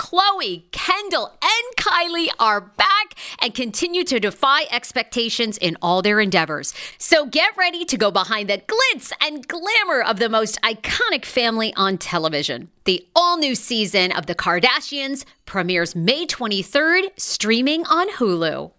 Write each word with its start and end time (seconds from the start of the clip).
Khloé, 0.00 0.62
Kendall, 0.72 1.36
and 1.42 1.76
Kylie 1.76 2.30
are 2.38 2.62
back 2.62 3.14
and 3.38 3.54
continue 3.54 4.02
to 4.04 4.18
defy 4.18 4.62
expectations 4.70 5.58
in 5.58 5.76
all 5.82 6.00
their 6.00 6.20
endeavors. 6.20 6.72
So 6.96 7.26
get 7.26 7.54
ready 7.54 7.84
to 7.84 7.98
go 7.98 8.10
behind 8.10 8.48
the 8.48 8.62
glitz 8.66 9.12
and 9.20 9.46
glamour 9.46 10.00
of 10.00 10.18
the 10.18 10.30
most 10.30 10.58
iconic 10.62 11.26
family 11.26 11.74
on 11.76 11.98
television. 11.98 12.70
The 12.86 13.06
all 13.14 13.36
new 13.36 13.54
season 13.54 14.10
of 14.10 14.24
The 14.24 14.34
Kardashians 14.34 15.26
premieres 15.44 15.94
May 15.94 16.24
23rd, 16.24 17.10
streaming 17.18 17.84
on 17.84 18.08
Hulu. 18.12 18.72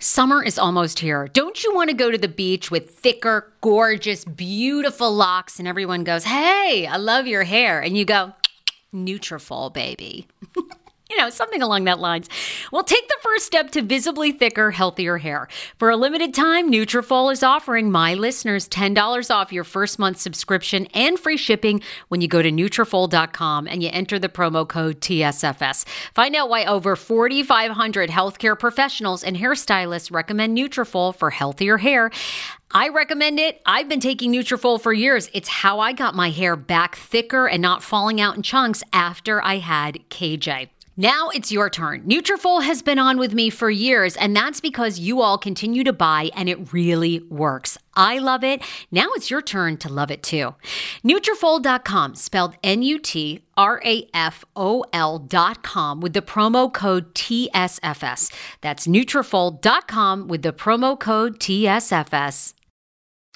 Summer 0.00 0.42
is 0.42 0.58
almost 0.58 0.98
here. 0.98 1.28
Don't 1.28 1.62
you 1.62 1.72
want 1.72 1.88
to 1.88 1.96
go 1.96 2.10
to 2.10 2.18
the 2.18 2.26
beach 2.26 2.68
with 2.68 2.90
thicker, 2.90 3.52
gorgeous, 3.60 4.24
beautiful 4.24 5.14
locks 5.14 5.60
and 5.60 5.68
everyone 5.68 6.02
goes, 6.02 6.24
"Hey, 6.24 6.84
I 6.84 6.96
love 6.96 7.28
your 7.28 7.44
hair." 7.44 7.80
And 7.80 7.96
you 7.96 8.04
go, 8.04 8.32
"Nutrafol, 8.94 9.72
baby." 9.72 10.28
you 11.10 11.20
know, 11.20 11.28
something 11.30 11.62
along 11.62 11.84
that 11.84 12.00
lines. 12.00 12.28
Well, 12.72 12.82
take 12.82 13.06
the 13.08 13.16
first 13.22 13.44
step 13.46 13.70
to 13.72 13.82
visibly 13.82 14.32
thicker, 14.32 14.70
healthier 14.70 15.18
hair. 15.18 15.48
For 15.78 15.90
a 15.90 15.96
limited 15.96 16.32
time, 16.32 16.72
Nutrafol 16.72 17.30
is 17.32 17.42
offering 17.42 17.90
my 17.90 18.14
listeners 18.14 18.68
$10 18.68 19.30
off 19.30 19.52
your 19.52 19.64
first 19.64 19.98
month 19.98 20.18
subscription 20.18 20.86
and 20.94 21.18
free 21.18 21.36
shipping 21.36 21.82
when 22.08 22.20
you 22.20 22.28
go 22.28 22.40
to 22.42 22.50
Nutrafol.com 22.50 23.68
and 23.68 23.82
you 23.82 23.90
enter 23.92 24.18
the 24.18 24.28
promo 24.28 24.66
code 24.66 25.00
TSFS. 25.00 25.86
Find 26.14 26.34
out 26.34 26.48
why 26.48 26.64
over 26.64 26.96
4,500 26.96 28.10
healthcare 28.10 28.58
professionals 28.58 29.22
and 29.22 29.36
hairstylists 29.36 30.10
recommend 30.10 30.56
Nutrafol 30.56 31.14
for 31.14 31.30
healthier 31.30 31.78
hair. 31.78 32.10
I 32.76 32.88
recommend 32.88 33.38
it. 33.38 33.62
I've 33.64 33.88
been 33.88 34.00
taking 34.00 34.32
Nutrafol 34.32 34.80
for 34.80 34.92
years. 34.92 35.30
It's 35.32 35.48
how 35.48 35.78
I 35.78 35.92
got 35.92 36.16
my 36.16 36.30
hair 36.30 36.56
back 36.56 36.96
thicker 36.96 37.46
and 37.46 37.62
not 37.62 37.84
falling 37.84 38.20
out 38.20 38.34
in 38.34 38.42
chunks 38.42 38.82
after 38.92 39.40
I 39.44 39.58
had 39.58 40.00
KJ. 40.10 40.70
Now 40.96 41.28
it's 41.28 41.50
your 41.50 41.70
turn. 41.70 42.02
Nutrafol 42.02 42.62
has 42.64 42.80
been 42.82 43.00
on 43.00 43.18
with 43.18 43.34
me 43.34 43.50
for 43.50 43.68
years, 43.68 44.16
and 44.16 44.34
that's 44.34 44.60
because 44.60 44.98
you 44.98 45.20
all 45.20 45.38
continue 45.38 45.82
to 45.84 45.92
buy 45.92 46.30
and 46.36 46.48
it 46.48 46.72
really 46.72 47.20
works. 47.28 47.78
I 47.94 48.18
love 48.18 48.42
it. 48.42 48.62
Now 48.90 49.06
it's 49.10 49.30
your 49.30 49.42
turn 49.42 49.76
to 49.78 49.88
love 49.88 50.10
it 50.12 50.24
too. 50.24 50.54
Nutrafol.com, 51.04 52.14
spelled 52.16 52.56
N-U-T-R-A-F-O-L.com 52.62 53.40
with 56.00 56.12
the 56.12 56.22
promo 56.22 56.72
code 56.72 57.14
TSFS. 57.14 58.32
That's 58.60 58.86
Nutrafol.com 58.86 60.28
with 60.28 60.42
the 60.42 60.52
promo 60.52 60.98
code 60.98 61.38
TSFS. 61.38 62.53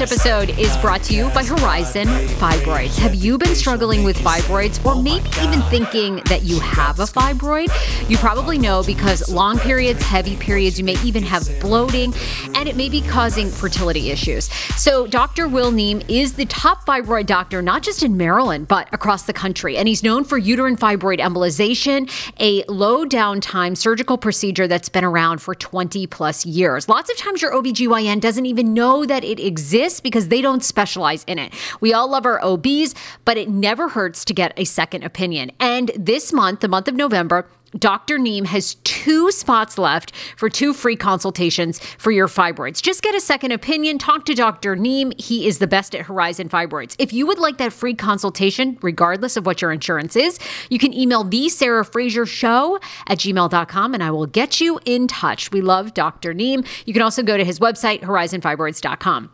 Podcast 0.00 0.12
episode 0.12 0.58
is 0.58 0.74
brought 0.78 1.02
to 1.02 1.14
you 1.14 1.28
by 1.30 1.44
Horizon 1.44 2.06
Fibroids. 2.06 2.96
Have 2.96 3.14
you 3.14 3.36
been 3.36 3.54
struggling 3.54 4.02
with 4.02 4.16
fibroids 4.16 4.82
or 4.84 5.00
maybe 5.00 5.28
even 5.42 5.60
thinking 5.68 6.22
that 6.26 6.42
you 6.42 6.58
have 6.58 7.00
a 7.00 7.04
fibroid? 7.04 7.68
You 8.08 8.16
probably 8.16 8.56
know 8.56 8.82
because 8.82 9.30
long 9.30 9.58
periods, 9.58 10.02
heavy 10.02 10.36
periods, 10.36 10.78
you 10.78 10.86
may 10.86 10.96
even 11.04 11.22
have 11.24 11.46
bloating, 11.60 12.14
and 12.54 12.66
it 12.66 12.76
may 12.76 12.88
be 12.88 13.02
causing 13.02 13.50
fertility 13.50 14.10
issues. 14.10 14.46
So, 14.76 15.06
Dr. 15.06 15.48
Will 15.48 15.70
Neem 15.70 16.00
is 16.08 16.32
the 16.32 16.46
top 16.46 16.86
fibroid 16.86 17.26
doctor, 17.26 17.60
not 17.60 17.82
just 17.82 18.02
in 18.02 18.16
Maryland, 18.16 18.68
but 18.68 18.88
across 18.92 19.24
the 19.24 19.34
country. 19.34 19.76
And 19.76 19.86
he's 19.86 20.02
known 20.02 20.24
for 20.24 20.38
uterine 20.38 20.76
fibroid 20.76 21.18
embolization, 21.18 22.10
a 22.40 22.64
low 22.72 23.04
downtime 23.04 23.76
surgical 23.76 24.16
procedure 24.16 24.66
that's 24.66 24.88
been 24.88 25.04
around 25.04 25.42
for 25.42 25.54
20 25.54 26.06
plus 26.06 26.46
years. 26.46 26.88
Lots 26.88 27.10
of 27.10 27.18
times 27.18 27.42
your 27.42 27.52
OBGYN 27.52 28.20
doesn't 28.20 28.46
even 28.46 28.72
know 28.72 29.04
that 29.04 29.24
it 29.24 29.38
exists 29.38 29.89
because 29.98 30.28
they 30.28 30.40
don't 30.40 30.62
specialize 30.62 31.24
in 31.24 31.38
it. 31.38 31.54
We 31.80 31.92
all 31.92 32.08
love 32.08 32.26
our 32.26 32.40
OBs, 32.44 32.94
but 33.24 33.36
it 33.36 33.48
never 33.48 33.88
hurts 33.88 34.24
to 34.26 34.34
get 34.34 34.52
a 34.56 34.64
second 34.64 35.02
opinion. 35.02 35.50
And 35.58 35.90
this 35.96 36.32
month, 36.32 36.60
the 36.60 36.68
month 36.68 36.86
of 36.86 36.94
November, 36.94 37.48
Dr. 37.78 38.18
Neem 38.18 38.46
has 38.46 38.74
two 38.82 39.30
spots 39.30 39.78
left 39.78 40.14
for 40.36 40.48
two 40.48 40.72
free 40.72 40.96
consultations 40.96 41.78
for 41.78 42.10
your 42.10 42.26
fibroids. 42.26 42.82
Just 42.82 43.02
get 43.02 43.14
a 43.14 43.20
second 43.20 43.52
opinion. 43.52 43.98
Talk 43.98 44.24
to 44.26 44.34
Dr. 44.34 44.74
Neem. 44.74 45.12
He 45.18 45.46
is 45.46 45.58
the 45.58 45.66
best 45.66 45.94
at 45.94 46.06
Horizon 46.06 46.48
Fibroids. 46.48 46.96
If 46.98 47.12
you 47.12 47.26
would 47.26 47.38
like 47.38 47.58
that 47.58 47.72
free 47.72 47.94
consultation, 47.94 48.78
regardless 48.82 49.36
of 49.36 49.46
what 49.46 49.62
your 49.62 49.70
insurance 49.70 50.16
is, 50.16 50.38
you 50.68 50.78
can 50.78 50.92
email 50.92 51.22
the 51.22 51.48
Sarah 51.48 51.84
Fraser 51.84 52.26
Show 52.26 52.80
at 53.06 53.18
gmail.com 53.18 53.94
and 53.94 54.02
I 54.02 54.10
will 54.10 54.26
get 54.26 54.60
you 54.60 54.80
in 54.84 55.06
touch. 55.06 55.52
We 55.52 55.60
love 55.60 55.94
Dr. 55.94 56.34
Neem. 56.34 56.64
You 56.86 56.92
can 56.92 57.02
also 57.02 57.22
go 57.22 57.36
to 57.36 57.44
his 57.44 57.60
website, 57.60 58.00
horizonfibroids.com. 58.00 59.30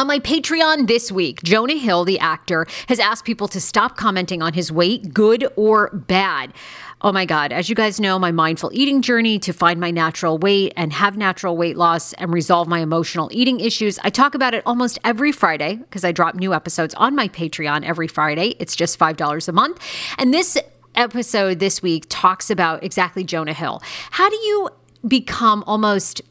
On 0.00 0.06
my 0.06 0.18
Patreon 0.18 0.86
this 0.86 1.12
week, 1.12 1.42
Jonah 1.42 1.76
Hill, 1.76 2.06
the 2.06 2.18
actor, 2.20 2.66
has 2.88 2.98
asked 2.98 3.26
people 3.26 3.48
to 3.48 3.60
stop 3.60 3.98
commenting 3.98 4.40
on 4.40 4.54
his 4.54 4.72
weight, 4.72 5.12
good 5.12 5.46
or 5.56 5.90
bad. 5.90 6.54
Oh 7.02 7.12
my 7.12 7.26
God. 7.26 7.52
As 7.52 7.68
you 7.68 7.74
guys 7.74 8.00
know, 8.00 8.18
my 8.18 8.32
mindful 8.32 8.70
eating 8.72 9.02
journey 9.02 9.38
to 9.40 9.52
find 9.52 9.78
my 9.78 9.90
natural 9.90 10.38
weight 10.38 10.72
and 10.74 10.90
have 10.94 11.18
natural 11.18 11.54
weight 11.54 11.76
loss 11.76 12.14
and 12.14 12.32
resolve 12.32 12.66
my 12.66 12.78
emotional 12.78 13.28
eating 13.30 13.60
issues. 13.60 13.98
I 13.98 14.08
talk 14.08 14.34
about 14.34 14.54
it 14.54 14.62
almost 14.64 14.98
every 15.04 15.32
Friday 15.32 15.74
because 15.74 16.02
I 16.02 16.12
drop 16.12 16.34
new 16.34 16.54
episodes 16.54 16.94
on 16.94 17.14
my 17.14 17.28
Patreon 17.28 17.84
every 17.84 18.08
Friday. 18.08 18.54
It's 18.58 18.74
just 18.74 18.98
$5 18.98 19.48
a 19.48 19.52
month. 19.52 19.82
And 20.16 20.32
this 20.32 20.56
episode 20.94 21.58
this 21.58 21.82
week 21.82 22.06
talks 22.08 22.48
about 22.48 22.82
exactly 22.82 23.22
Jonah 23.22 23.52
Hill. 23.52 23.82
How 24.12 24.30
do 24.30 24.36
you 24.36 24.70
become 25.06 25.62
almost 25.66 26.22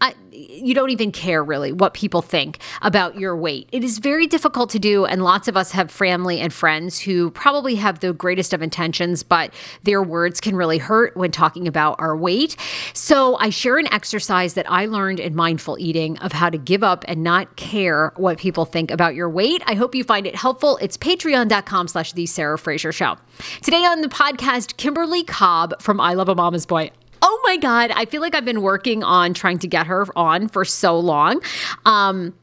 I, 0.00 0.14
you 0.30 0.74
don't 0.74 0.90
even 0.90 1.10
care 1.10 1.42
really 1.42 1.72
what 1.72 1.94
people 1.94 2.20
think 2.20 2.58
about 2.82 3.18
your 3.18 3.34
weight. 3.34 3.68
It 3.72 3.82
is 3.82 3.98
very 3.98 4.26
difficult 4.26 4.68
to 4.70 4.78
do, 4.78 5.06
and 5.06 5.24
lots 5.24 5.48
of 5.48 5.56
us 5.56 5.72
have 5.72 5.90
family 5.90 6.38
and 6.38 6.52
friends 6.52 7.00
who 7.00 7.30
probably 7.30 7.76
have 7.76 8.00
the 8.00 8.12
greatest 8.12 8.52
of 8.52 8.60
intentions, 8.60 9.22
but 9.22 9.54
their 9.84 10.02
words 10.02 10.40
can 10.40 10.54
really 10.54 10.78
hurt 10.78 11.16
when 11.16 11.30
talking 11.30 11.66
about 11.66 11.96
our 11.98 12.14
weight. 12.16 12.56
So 12.92 13.36
I 13.36 13.48
share 13.48 13.78
an 13.78 13.90
exercise 13.92 14.54
that 14.54 14.70
I 14.70 14.84
learned 14.84 15.18
in 15.18 15.34
mindful 15.34 15.78
eating 15.78 16.18
of 16.18 16.32
how 16.32 16.50
to 16.50 16.58
give 16.58 16.82
up 16.82 17.04
and 17.08 17.22
not 17.22 17.56
care 17.56 18.12
what 18.16 18.38
people 18.38 18.66
think 18.66 18.90
about 18.90 19.14
your 19.14 19.30
weight. 19.30 19.62
I 19.66 19.74
hope 19.74 19.94
you 19.94 20.04
find 20.04 20.26
it 20.26 20.34
helpful. 20.34 20.76
It's 20.82 20.98
patreon.com 20.98 21.88
slash 21.88 22.12
the 22.12 22.26
Sarah 22.26 22.58
Fraser 22.58 22.92
Show. 22.92 23.16
Today 23.62 23.84
on 23.84 24.02
the 24.02 24.08
podcast, 24.08 24.76
Kimberly 24.76 25.24
Cobb 25.24 25.80
from 25.80 26.00
I 26.00 26.12
Love 26.14 26.28
a 26.28 26.34
Mama's 26.34 26.66
Boy. 26.66 26.90
Oh 27.28 27.40
my 27.42 27.56
God. 27.56 27.90
I 27.92 28.04
feel 28.04 28.20
like 28.20 28.36
I've 28.36 28.44
been 28.44 28.62
working 28.62 29.02
on 29.02 29.34
trying 29.34 29.58
to 29.58 29.66
get 29.66 29.88
her 29.88 30.06
on 30.16 30.46
for 30.48 30.64
so 30.64 30.96
long. 30.98 31.40
Um, 31.84 32.34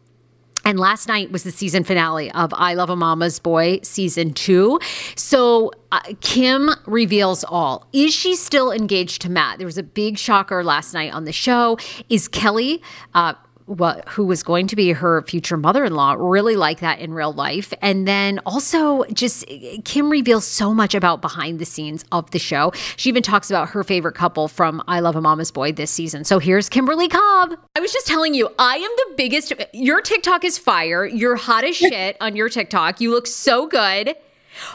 And 0.65 0.79
last 0.79 1.07
night 1.09 1.29
was 1.31 1.43
the 1.43 1.51
season 1.51 1.83
finale 1.83 2.31
of 2.31 2.53
I 2.53 2.73
Love 2.73 2.89
a 2.89 2.95
Mama's 2.95 3.37
Boy 3.39 3.79
season 3.83 4.33
two. 4.33 4.79
So 5.15 5.71
uh, 5.91 5.99
Kim 6.21 6.69
reveals 6.85 7.43
all. 7.43 7.85
Is 7.91 8.13
she 8.13 8.35
still 8.35 8.71
engaged 8.71 9.21
to 9.23 9.29
Matt? 9.29 9.57
There 9.57 9.67
was 9.67 9.77
a 9.77 9.83
big 9.83 10.17
shocker 10.17 10.63
last 10.63 10.93
night 10.93 11.13
on 11.13 11.25
the 11.25 11.33
show. 11.33 11.77
Is 12.09 12.27
Kelly, 12.29 12.81
uh, 13.13 13.33
what 13.65 14.07
who 14.09 14.25
was 14.25 14.43
going 14.43 14.67
to 14.67 14.75
be 14.75 14.91
her 14.91 15.21
future 15.23 15.57
mother-in-law 15.57 16.15
really 16.17 16.55
like 16.55 16.79
that 16.79 16.99
in 16.99 17.13
real 17.13 17.33
life. 17.33 17.73
And 17.81 18.07
then 18.07 18.39
also 18.45 19.03
just 19.05 19.45
kim 19.85 20.09
reveals 20.09 20.45
so 20.45 20.73
much 20.73 20.93
about 20.93 21.21
behind 21.21 21.59
the 21.59 21.65
scenes 21.65 22.03
of 22.11 22.29
the 22.31 22.39
show. 22.39 22.71
She 22.97 23.09
even 23.09 23.23
talks 23.23 23.49
about 23.49 23.69
her 23.69 23.83
favorite 23.83 24.15
couple 24.15 24.47
from 24.47 24.81
i 24.87 24.99
love 24.99 25.15
a 25.15 25.21
mama's 25.21 25.51
boy 25.51 25.71
this 25.71 25.91
season. 25.91 26.23
So 26.23 26.39
here's 26.39 26.69
kimberly 26.69 27.07
cobb. 27.07 27.57
I 27.75 27.79
was 27.79 27.91
just 27.91 28.07
telling 28.07 28.33
you 28.33 28.49
i 28.59 28.75
am 28.75 28.91
the 28.97 29.13
biggest 29.15 29.53
your 29.73 30.01
tiktok 30.01 30.43
is 30.43 30.57
fire. 30.57 31.05
You're 31.05 31.35
hot 31.35 31.63
as 31.63 31.75
shit 31.75 32.17
on 32.21 32.35
your 32.35 32.49
tiktok. 32.49 33.01
You 33.01 33.11
look 33.11 33.27
so 33.27 33.67
good. 33.67 34.15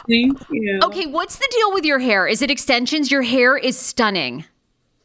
Thank 0.09 0.37
you. 0.49 0.79
Okay 0.83 1.05
what's 1.05 1.37
the 1.37 1.47
deal 1.51 1.73
with 1.73 1.85
your 1.85 1.99
hair? 1.99 2.27
Is 2.27 2.41
it 2.41 2.51
extensions? 2.51 3.11
Your 3.11 3.21
hair 3.21 3.57
is 3.57 3.77
stunning. 3.77 4.45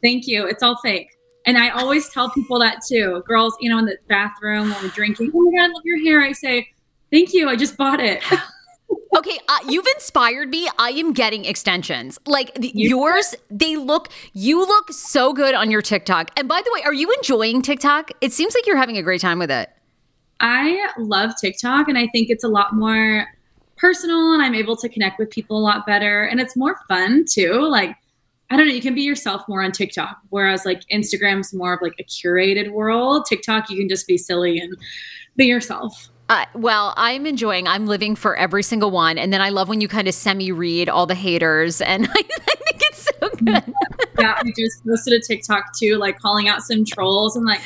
Thank 0.01 0.27
you. 0.27 0.45
It's 0.45 0.61
all 0.61 0.77
fake 0.83 1.14
and 1.45 1.57
I 1.57 1.69
always 1.69 2.09
tell 2.09 2.29
people 2.31 2.59
that 2.59 2.79
too. 2.87 3.23
Girls, 3.27 3.55
you 3.59 3.69
know, 3.69 3.77
in 3.77 3.85
the 3.85 3.97
bathroom 4.07 4.71
when 4.71 4.83
we're 4.83 4.89
drinking, 4.89 5.31
oh 5.33 5.41
my 5.41 5.59
God, 5.59 5.69
I 5.69 5.73
love 5.73 5.83
your 5.85 6.03
hair. 6.03 6.21
I 6.21 6.31
say, 6.31 6.67
thank 7.11 7.33
you. 7.33 7.47
I 7.47 7.55
just 7.55 7.77
bought 7.77 7.99
it. 7.99 8.23
okay, 9.17 9.39
uh, 9.47 9.59
you've 9.67 9.85
inspired 9.95 10.49
me. 10.49 10.67
I 10.79 10.89
am 10.91 11.13
getting 11.13 11.45
extensions. 11.45 12.17
Like 12.25 12.53
the, 12.55 12.71
yours, 12.73 13.35
they 13.51 13.75
look, 13.75 14.09
you 14.33 14.59
look 14.59 14.91
so 14.91 15.33
good 15.33 15.53
on 15.53 15.69
your 15.69 15.81
TikTok. 15.81 16.31
And 16.35 16.47
by 16.47 16.61
the 16.63 16.71
way, 16.73 16.81
are 16.83 16.93
you 16.93 17.11
enjoying 17.11 17.61
TikTok? 17.61 18.11
It 18.21 18.33
seems 18.33 18.55
like 18.55 18.65
you're 18.65 18.77
having 18.77 18.97
a 18.97 19.03
great 19.03 19.21
time 19.21 19.37
with 19.37 19.51
it. 19.51 19.69
I 20.39 20.89
love 20.97 21.33
TikTok 21.39 21.87
and 21.87 21.97
I 21.97 22.07
think 22.07 22.29
it's 22.29 22.43
a 22.43 22.49
lot 22.49 22.73
more 22.73 23.27
personal 23.77 24.33
and 24.33 24.41
I'm 24.41 24.55
able 24.55 24.75
to 24.77 24.89
connect 24.89 25.19
with 25.19 25.29
people 25.29 25.57
a 25.57 25.63
lot 25.63 25.85
better. 25.85 26.23
And 26.23 26.39
it's 26.39 26.57
more 26.57 26.77
fun 26.87 27.25
too. 27.29 27.67
Like, 27.69 27.95
I 28.49 28.57
don't 28.57 28.67
know, 28.67 28.73
you 28.73 28.81
can 28.81 28.93
be 28.93 29.01
yourself 29.01 29.47
more 29.47 29.63
on 29.63 29.71
TikTok, 29.71 30.19
whereas 30.29 30.65
like 30.65 30.83
Instagram's 30.93 31.53
more 31.53 31.73
of 31.73 31.81
like 31.81 31.95
a 31.99 32.03
curated 32.03 32.71
world. 32.71 33.25
TikTok, 33.25 33.69
you 33.69 33.77
can 33.77 33.89
just 33.89 34.07
be 34.07 34.17
silly 34.17 34.59
and 34.59 34.77
be 35.35 35.45
yourself. 35.45 36.09
Uh, 36.27 36.45
well, 36.55 36.93
I'm 36.97 37.25
enjoying. 37.25 37.67
I'm 37.67 37.85
living 37.85 38.15
for 38.15 38.35
every 38.35 38.63
single 38.63 38.89
one, 38.89 39.17
and 39.17 39.31
then 39.31 39.41
I 39.41 39.49
love 39.49 39.69
when 39.69 39.79
you 39.79 39.87
kind 39.87 40.07
of 40.07 40.13
semi-read 40.13 40.89
all 40.89 41.05
the 41.05 41.15
haters, 41.15 41.81
and 41.81 42.07
I, 42.07 42.09
I 42.15 42.21
think 42.21 42.81
it's 42.81 43.03
so 43.03 43.29
good. 43.29 43.73
yeah, 44.19 44.35
I 44.37 44.53
just 44.57 44.85
posted 44.85 45.13
a 45.13 45.19
TikTok 45.19 45.75
too, 45.77 45.97
like 45.97 46.19
calling 46.19 46.47
out 46.47 46.61
some 46.61 46.83
trolls 46.83 47.35
and 47.35 47.45
like, 47.45 47.61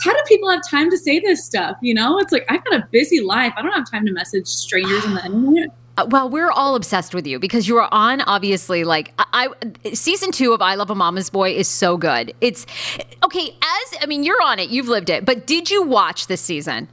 how 0.00 0.12
do 0.12 0.20
people 0.26 0.50
have 0.50 0.62
time 0.68 0.90
to 0.90 0.98
say 0.98 1.20
this 1.20 1.44
stuff? 1.44 1.76
You 1.82 1.94
know, 1.94 2.18
it's 2.18 2.32
like 2.32 2.44
I've 2.48 2.64
got 2.64 2.74
a 2.74 2.88
busy 2.90 3.20
life. 3.20 3.52
I 3.56 3.62
don't 3.62 3.72
have 3.72 3.90
time 3.90 4.06
to 4.06 4.12
message 4.12 4.46
strangers 4.46 5.04
on 5.04 5.14
the 5.14 5.24
internet. 5.26 5.70
Uh, 5.96 6.06
well, 6.08 6.28
we're 6.28 6.50
all 6.50 6.74
obsessed 6.74 7.14
with 7.14 7.26
you 7.26 7.38
because 7.38 7.68
you 7.68 7.76
are 7.76 7.88
on 7.92 8.20
obviously 8.22 8.84
like 8.84 9.12
I, 9.18 9.48
I, 9.84 9.94
season 9.94 10.32
2 10.32 10.52
of 10.52 10.60
I 10.60 10.74
Love 10.74 10.90
a 10.90 10.94
Mama's 10.94 11.30
Boy 11.30 11.54
is 11.54 11.68
so 11.68 11.96
good. 11.96 12.34
It's 12.40 12.66
okay, 13.22 13.56
as 13.62 13.98
I 14.00 14.06
mean 14.06 14.24
you're 14.24 14.42
on 14.42 14.58
it, 14.58 14.70
you've 14.70 14.88
lived 14.88 15.08
it, 15.08 15.24
but 15.24 15.46
did 15.46 15.70
you 15.70 15.82
watch 15.82 16.26
this 16.26 16.40
season? 16.40 16.88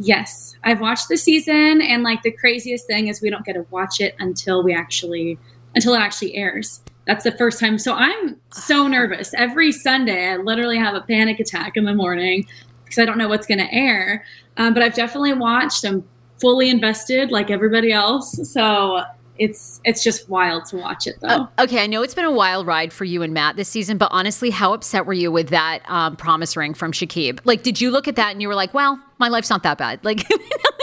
Yes, 0.00 0.56
I've 0.64 0.80
watched 0.80 1.08
the 1.08 1.16
season 1.16 1.80
and 1.80 2.02
like 2.02 2.22
the 2.22 2.32
craziest 2.32 2.86
thing 2.86 3.08
is 3.08 3.22
we 3.22 3.30
don't 3.30 3.44
get 3.44 3.54
to 3.54 3.66
watch 3.70 4.00
it 4.00 4.16
until 4.18 4.62
we 4.62 4.74
actually 4.74 5.38
until 5.74 5.94
it 5.94 5.98
actually 5.98 6.34
airs. 6.34 6.82
That's 7.06 7.24
the 7.24 7.32
first 7.32 7.60
time. 7.60 7.78
So 7.78 7.94
I'm 7.94 8.36
so 8.52 8.88
nervous. 8.88 9.34
Every 9.34 9.70
Sunday 9.70 10.30
I 10.30 10.36
literally 10.36 10.78
have 10.78 10.94
a 10.94 11.00
panic 11.02 11.38
attack 11.38 11.76
in 11.76 11.84
the 11.84 11.94
morning 11.94 12.46
because 12.84 12.98
I 12.98 13.04
don't 13.04 13.18
know 13.18 13.28
what's 13.28 13.46
going 13.46 13.58
to 13.58 13.72
air. 13.72 14.24
Um, 14.56 14.74
but 14.74 14.82
I've 14.82 14.94
definitely 14.94 15.34
watched. 15.34 15.84
I'm 15.84 16.04
fully 16.40 16.68
invested 16.68 17.30
like 17.30 17.50
everybody 17.50 17.92
else. 17.92 18.52
So 18.52 19.02
it's 19.38 19.80
it's 19.84 20.02
just 20.02 20.28
wild 20.28 20.64
to 20.66 20.76
watch 20.76 21.06
it 21.06 21.16
though. 21.20 21.28
Uh, 21.28 21.46
okay, 21.60 21.82
I 21.82 21.86
know 21.86 22.02
it's 22.02 22.14
been 22.14 22.24
a 22.24 22.32
wild 22.32 22.66
ride 22.66 22.92
for 22.92 23.04
you 23.04 23.22
and 23.22 23.32
Matt 23.32 23.56
this 23.56 23.68
season, 23.68 23.96
but 23.96 24.08
honestly, 24.10 24.50
how 24.50 24.72
upset 24.72 25.06
were 25.06 25.12
you 25.12 25.30
with 25.30 25.48
that 25.50 25.80
um, 25.88 26.16
promise 26.16 26.56
ring 26.56 26.74
from 26.74 26.92
Shekeb? 26.92 27.40
Like, 27.44 27.62
did 27.62 27.80
you 27.80 27.90
look 27.90 28.08
at 28.08 28.16
that 28.16 28.32
and 28.32 28.42
you 28.42 28.48
were 28.48 28.54
like, 28.54 28.74
"Well, 28.74 29.00
my 29.18 29.28
life's 29.28 29.50
not 29.50 29.62
that 29.62 29.78
bad"? 29.78 30.00
Like, 30.08 30.26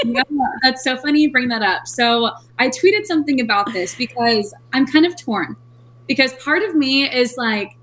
yeah, 0.06 0.22
that's 0.62 0.84
so 0.84 0.96
funny 0.98 1.22
you 1.22 1.32
bring 1.32 1.48
that 1.48 1.64
up. 1.64 1.88
So 1.88 2.30
I 2.60 2.68
tweeted 2.70 3.06
something 3.06 3.42
about 3.42 3.74
this 3.74 3.96
because 3.96 4.54
I'm 4.72 4.86
kind 4.86 5.04
of 5.06 5.20
torn 5.20 5.56
because 6.08 6.34
part 6.34 6.62
of 6.62 6.76
me 6.76 7.10
is 7.10 7.38
like, 7.38 7.76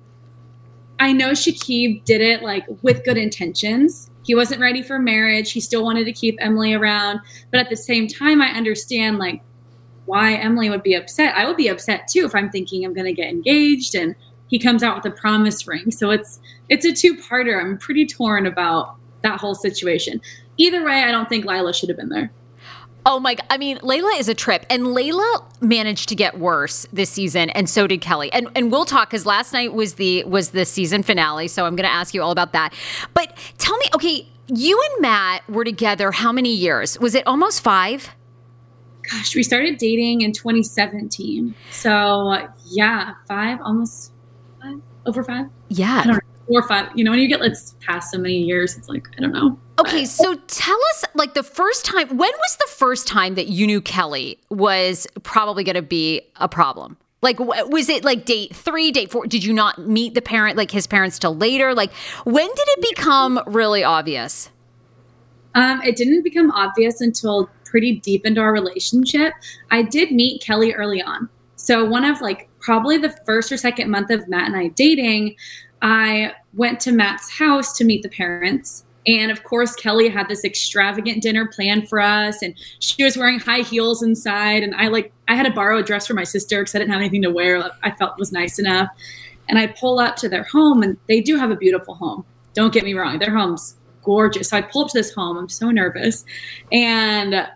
I 1.01 1.13
know 1.13 1.31
Shekeb 1.31 2.05
did 2.05 2.21
it 2.21 2.43
like 2.43 2.65
with 2.83 3.05
good 3.05 3.17
intentions, 3.17 4.11
he 4.23 4.35
wasn't 4.35 4.61
ready 4.61 4.83
for 4.83 4.99
marriage. 4.99 5.53
He 5.53 5.61
still 5.61 5.85
wanted 5.85 6.05
to 6.05 6.13
keep 6.13 6.37
Emily 6.41 6.75
around. 6.75 7.21
But 7.51 7.61
at 7.61 7.71
the 7.71 7.77
same 7.77 8.07
time, 8.07 8.41
I 8.41 8.49
understand 8.49 9.19
like 9.19 9.43
why 10.07 10.35
Emily 10.35 10.71
would 10.71 10.83
be 10.83 10.95
upset. 10.95 11.37
I 11.37 11.47
would 11.47 11.57
be 11.57 11.69
upset 11.69 12.09
too 12.09 12.25
if 12.25 12.35
I'm 12.35 12.51
thinking 12.51 12.85
I'm 12.85 12.95
going 12.95 13.07
to 13.07 13.13
get 13.13 13.31
engaged 13.31 13.95
and 13.95 14.15
he 14.49 14.59
comes 14.59 14.83
out 14.83 14.97
with 14.97 15.13
a 15.13 15.17
promise 15.17 15.67
ring. 15.67 15.91
So 15.91 16.11
it's 16.11 16.41
it's 16.69 16.85
a 16.85 16.93
two-parter. 16.93 17.61
I'm 17.61 17.79
pretty 17.79 18.07
torn 18.07 18.47
about 18.47 18.97
that 19.23 19.41
whole 19.41 19.55
situation. 19.55 20.21
Either 20.59 20.85
way, 20.85 21.05
I 21.05 21.11
don't 21.11 21.29
think 21.29 21.45
Lila 21.45 21.73
should 21.73 21.89
have 21.89 21.99
been 21.99 22.11
there. 22.11 22.31
Oh 23.05 23.19
my 23.19 23.35
god. 23.35 23.47
I 23.51 23.59
mean, 23.59 23.79
Layla 23.79 24.19
is 24.19 24.29
a 24.29 24.35
trip. 24.35 24.65
And 24.71 24.85
Layla 24.85 25.45
managed 25.61 26.09
to 26.11 26.15
get 26.15 26.39
worse 26.39 26.87
this 26.93 27.11
season 27.11 27.51
and 27.51 27.69
so 27.69 27.87
did 27.87 28.01
Kelly. 28.01 28.33
And 28.33 28.49
and 28.55 28.71
we'll 28.71 28.85
talk 28.85 29.11
cuz 29.11 29.27
last 29.27 29.53
night 29.53 29.75
was 29.75 29.95
the 29.95 30.25
was 30.25 30.51
the 30.51 30.65
season 30.65 31.03
finale, 31.03 31.49
so 31.49 31.67
I'm 31.67 31.77
going 31.77 31.89
to 31.89 31.93
ask 31.93 32.15
you 32.15 32.23
all 32.23 32.31
about 32.31 32.53
that. 32.53 32.73
But 33.15 33.37
tell 33.59 33.77
me, 33.79 33.87
okay, 33.95 34.29
you 34.49 34.81
and 34.91 35.03
Matt 35.03 35.49
were 35.49 35.65
together 35.65 36.11
how 36.13 36.33
many 36.33 36.55
years? 36.55 36.99
Was 36.99 37.15
it 37.15 37.27
almost 37.27 37.63
5? 37.63 38.11
Gosh, 39.11 39.35
we 39.35 39.43
started 39.43 39.79
dating 39.79 40.21
in 40.21 40.33
2017. 40.33 41.55
So, 41.71 42.37
yeah, 42.67 43.15
5 43.27 43.59
almost 43.63 44.13
5 44.63 44.81
over 45.07 45.25
5. 45.25 45.47
Yeah 45.69 46.19
four 46.53 46.61
or 46.61 46.69
five. 46.69 46.91
You 46.95 47.05
know, 47.05 47.11
when 47.11 47.21
you 47.21 47.29
get 47.29 47.41
let's 47.41 47.77
past 47.81 48.11
so 48.11 48.19
many 48.19 48.39
years, 48.39 48.77
it's 48.77 48.89
like 48.89 49.07
I 49.17 49.21
don't 49.21 49.33
know. 49.33 49.59
Okay, 49.87 50.05
so 50.05 50.35
tell 50.47 50.79
us 50.91 51.05
like 51.15 51.35
the 51.35 51.43
first 51.43 51.85
time. 51.85 52.09
When 52.09 52.19
was 52.19 52.57
the 52.57 52.69
first 52.69 53.07
time 53.07 53.35
that 53.35 53.49
you 53.49 53.67
knew 53.67 53.81
Kelly 53.81 54.39
was 54.51 55.07
probably 55.23 55.65
going 55.65 55.77
to 55.77 55.83
be 55.83 56.23
a 56.37 56.49
problem? 56.49 56.97
Like, 57.21 57.39
was 57.39 57.89
it 57.89 58.05
like 58.05 58.25
date 58.25 58.55
three, 58.55 58.91
date 58.91 59.11
four? 59.11 59.27
Did 59.27 59.45
you 59.45 59.53
not 59.53 59.79
meet 59.79 60.15
the 60.15 60.23
parent, 60.23 60.57
like 60.57 60.71
his 60.71 60.87
parents, 60.87 61.19
till 61.19 61.37
later? 61.37 61.75
Like, 61.75 61.93
when 62.25 62.49
did 62.49 62.67
it 62.69 62.97
become 62.97 63.41
really 63.47 63.85
obvious? 63.85 64.51
Um, 65.55 65.83
it 65.83 65.97
didn't 65.97 66.23
become 66.23 66.51
obvious 66.51 67.01
until 67.01 67.49
pretty 67.65 68.01
deep 68.01 68.27
into 68.27 68.41
our 68.41 68.53
relationship. 68.53 69.35
I 69.71 69.83
did 69.83 70.11
meet 70.11 70.43
Kelly 70.43 70.73
early 70.73 71.03
on. 71.03 71.29
So 71.57 71.85
one 71.85 72.05
of 72.05 72.21
like 72.21 72.49
probably 72.61 72.99
the 72.99 73.17
first 73.25 73.53
or 73.53 73.57
second 73.57 73.91
month 73.91 74.11
of 74.11 74.27
Matt 74.29 74.47
and 74.47 74.57
I 74.57 74.69
dating, 74.69 75.37
I 75.81 76.33
went 76.55 76.81
to 76.81 76.93
Matt's 76.93 77.31
house 77.31 77.77
to 77.79 77.85
meet 77.85 78.03
the 78.03 78.09
parents. 78.09 78.85
And 79.07 79.33
of 79.33 79.43
course, 79.43 79.75
Kelly 79.75 80.09
had 80.09 80.29
this 80.29 80.45
extravagant 80.45 81.23
dinner 81.23 81.47
planned 81.47 81.89
for 81.89 82.01
us, 82.01 82.43
and 82.43 82.55
she 82.79 83.03
was 83.03 83.17
wearing 83.17 83.41
high 83.41 83.63
heels 83.63 84.03
inside. 84.03 84.63
And 84.63 84.75
I 84.75 84.89
like, 84.89 85.13
I 85.29 85.35
had 85.35 85.45
to 85.45 85.53
borrow 85.53 85.79
a 85.79 85.83
dress 85.83 86.07
for 86.07 86.15
my 86.15 86.25
sister 86.25 86.61
because 86.61 86.75
I 86.75 86.79
didn't 86.79 86.93
have 86.93 87.01
anything 87.01 87.23
to 87.23 87.31
wear. 87.31 87.71
I 87.83 87.91
felt 87.91 88.19
was 88.19 88.33
nice 88.33 88.59
enough. 88.59 88.89
And 89.49 89.59
I 89.59 89.67
pull 89.67 89.99
up 89.99 90.17
to 90.17 90.29
their 90.29 90.45
home, 90.45 90.83
and 90.83 90.97
they 91.09 91.21
do 91.21 91.37
have 91.37 91.51
a 91.51 91.57
beautiful 91.57 91.95
home. 91.95 92.25
Don't 92.55 92.73
get 92.73 92.85
me 92.85 92.95
wrong, 92.95 93.19
their 93.19 93.37
home's 93.37 93.77
gorgeous. 94.03 94.51
So 94.51 94.57
I 94.57 94.63
pull 94.63 94.85
up 94.85 94.91
to 94.91 94.99
this 94.99 95.13
home. 95.13 95.37
I'm 95.37 95.49
so 95.49 95.71
nervous, 95.71 96.25
and 96.71 97.49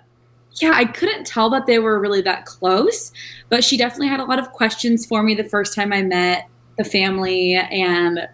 yeah, 0.61 0.73
I 0.75 0.87
couldn't 0.87 1.27
tell 1.27 1.51
that 1.51 1.67
they 1.67 1.79
were 1.79 2.01
really 2.01 2.23
that 2.23 2.47
close, 2.47 3.13
but 3.51 3.63
she 3.63 3.77
definitely 3.77 4.09
had 4.09 4.21
a 4.21 4.25
lot 4.25 4.39
of 4.39 4.53
questions 4.53 5.05
for 5.05 5.23
me 5.23 5.35
the 5.35 5.45
first 5.45 5.75
time 5.75 5.93
I 5.93 6.03
met 6.03 6.49
the 6.79 6.85
family 6.85 7.55
and 7.55 8.27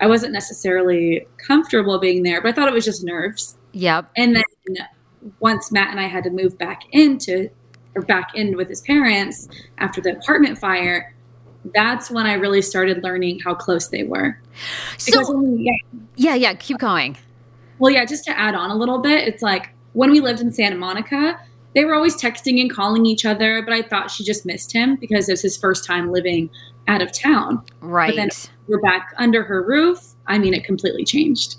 I 0.00 0.06
wasn't 0.06 0.32
necessarily 0.32 1.26
comfortable 1.38 1.98
being 1.98 2.22
there, 2.22 2.42
but 2.42 2.50
I 2.50 2.52
thought 2.52 2.68
it 2.68 2.74
was 2.74 2.84
just 2.84 3.04
nerves. 3.04 3.56
Yep. 3.72 4.10
And 4.16 4.36
then 4.36 4.76
once 5.40 5.72
Matt 5.72 5.90
and 5.90 6.00
I 6.00 6.04
had 6.04 6.24
to 6.24 6.30
move 6.30 6.58
back 6.58 6.82
into 6.92 7.48
or 7.94 8.02
back 8.02 8.34
in 8.34 8.56
with 8.56 8.68
his 8.68 8.82
parents 8.82 9.48
after 9.78 10.00
the 10.00 10.16
apartment 10.16 10.58
fire, 10.58 11.14
that's 11.74 12.10
when 12.10 12.26
I 12.26 12.34
really 12.34 12.62
started 12.62 13.02
learning 13.02 13.40
how 13.40 13.54
close 13.54 13.88
they 13.88 14.04
were. 14.04 14.38
So 14.98 15.42
yeah. 15.56 15.72
yeah, 16.16 16.34
yeah, 16.34 16.54
keep 16.54 16.78
going. 16.78 17.16
Well, 17.78 17.92
yeah, 17.92 18.04
just 18.04 18.24
to 18.24 18.38
add 18.38 18.54
on 18.54 18.70
a 18.70 18.76
little 18.76 18.98
bit, 18.98 19.26
it's 19.26 19.42
like 19.42 19.70
when 19.92 20.10
we 20.10 20.20
lived 20.20 20.40
in 20.40 20.52
Santa 20.52 20.76
Monica, 20.76 21.40
they 21.76 21.84
were 21.84 21.94
always 21.94 22.16
texting 22.16 22.58
and 22.58 22.72
calling 22.72 23.04
each 23.04 23.26
other, 23.26 23.62
but 23.62 23.74
I 23.74 23.82
thought 23.82 24.10
she 24.10 24.24
just 24.24 24.46
missed 24.46 24.72
him 24.72 24.96
because 24.96 25.28
it 25.28 25.34
was 25.34 25.42
his 25.42 25.58
first 25.58 25.84
time 25.84 26.10
living 26.10 26.48
out 26.88 27.02
of 27.02 27.12
town. 27.12 27.62
Right. 27.82 28.08
But 28.08 28.16
then 28.16 28.28
we're 28.66 28.80
back 28.80 29.12
under 29.18 29.42
her 29.42 29.62
roof. 29.62 30.14
I 30.26 30.38
mean, 30.38 30.54
it 30.54 30.64
completely 30.64 31.04
changed. 31.04 31.56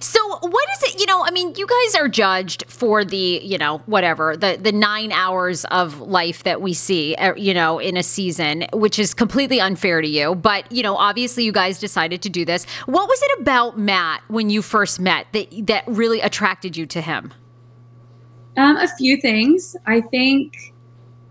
So 0.00 0.20
what 0.40 0.68
is 0.74 0.92
it, 0.92 1.00
you 1.00 1.06
know, 1.06 1.24
I 1.24 1.30
mean, 1.30 1.54
you 1.56 1.66
guys 1.66 1.94
are 1.94 2.08
judged 2.08 2.64
for 2.68 3.06
the, 3.06 3.40
you 3.42 3.56
know, 3.56 3.78
whatever, 3.86 4.36
the 4.36 4.58
the 4.60 4.72
9 4.72 5.12
hours 5.12 5.64
of 5.66 5.98
life 5.98 6.42
that 6.42 6.60
we 6.60 6.74
see, 6.74 7.14
uh, 7.14 7.34
you 7.34 7.54
know, 7.54 7.78
in 7.78 7.96
a 7.96 8.02
season, 8.02 8.66
which 8.74 8.98
is 8.98 9.14
completely 9.14 9.62
unfair 9.62 10.02
to 10.02 10.08
you, 10.08 10.34
but 10.34 10.70
you 10.70 10.82
know, 10.82 10.96
obviously 10.96 11.44
you 11.44 11.52
guys 11.52 11.78
decided 11.78 12.20
to 12.20 12.28
do 12.28 12.44
this. 12.44 12.66
What 12.84 13.08
was 13.08 13.18
it 13.22 13.40
about 13.40 13.78
Matt 13.78 14.20
when 14.28 14.50
you 14.50 14.60
first 14.60 15.00
met 15.00 15.28
that 15.32 15.48
that 15.66 15.84
really 15.86 16.20
attracted 16.20 16.76
you 16.76 16.84
to 16.84 17.00
him? 17.00 17.32
Um 18.56 18.76
a 18.76 18.88
few 18.88 19.16
things. 19.20 19.76
I 19.86 20.00
think 20.00 20.74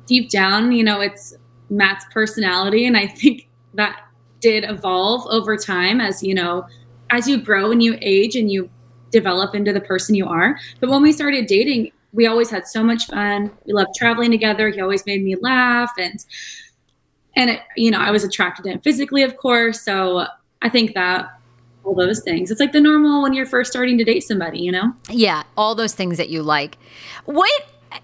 deep 0.06 0.30
down, 0.30 0.72
you 0.72 0.84
know, 0.84 1.02
it's 1.02 1.34
Matt's 1.70 2.06
personality 2.12 2.86
and 2.86 2.98
I 2.98 3.08
think 3.08 3.48
that 3.74 4.02
did 4.42 4.66
evolve 4.66 5.26
over 5.28 5.56
time 5.56 6.02
as, 6.02 6.22
you 6.22 6.36
know, 6.36 6.66
as 7.10 7.28
you 7.28 7.38
grow 7.38 7.72
and 7.72 7.82
you 7.82 7.98
age 8.02 8.36
and 8.36 8.52
you 8.52 8.70
develop 9.12 9.56
into 9.56 9.72
the 9.72 9.82
person 9.82 10.16
you 10.16 10.28
are. 10.28 10.58
But 10.80 10.90
when 10.90 11.02
we 11.02 11.12
started 11.12 11.46
dating, 11.48 11.92
we 12.12 12.28
always 12.28 12.50
had 12.50 12.68
so 12.68 12.84
much 12.84 13.08
fun. 13.08 13.52
We 13.66 13.74
loved 13.74 13.96
traveling 13.96 14.32
together. 14.32 14.70
He 14.70 14.82
always 14.82 15.06
made 15.06 15.24
me 15.24 15.36
laugh 15.36 15.92
and 15.98 16.24
and 17.36 17.50
it, 17.50 17.62
you 17.76 17.90
know, 17.90 18.00
I 18.00 18.12
was 18.12 18.24
attracted 18.24 18.64
to 18.64 18.70
him 18.70 18.82
physically, 18.82 19.24
of 19.24 19.38
course. 19.38 19.82
So 19.82 20.28
I 20.62 20.70
think 20.70 20.94
that 20.94 21.40
all 21.84 21.96
those 21.96 22.22
things. 22.22 22.50
It's 22.52 22.60
like 22.60 22.72
the 22.72 22.82
normal 22.82 23.22
when 23.22 23.34
you're 23.34 23.46
first 23.46 23.72
starting 23.72 23.98
to 23.98 24.04
date 24.04 24.22
somebody, 24.22 24.60
you 24.60 24.72
know? 24.72 24.94
Yeah, 25.10 25.44
all 25.58 25.76
those 25.76 25.94
things 25.94 26.18
that 26.18 26.30
you 26.30 26.44
like. 26.44 26.78
What 27.26 27.52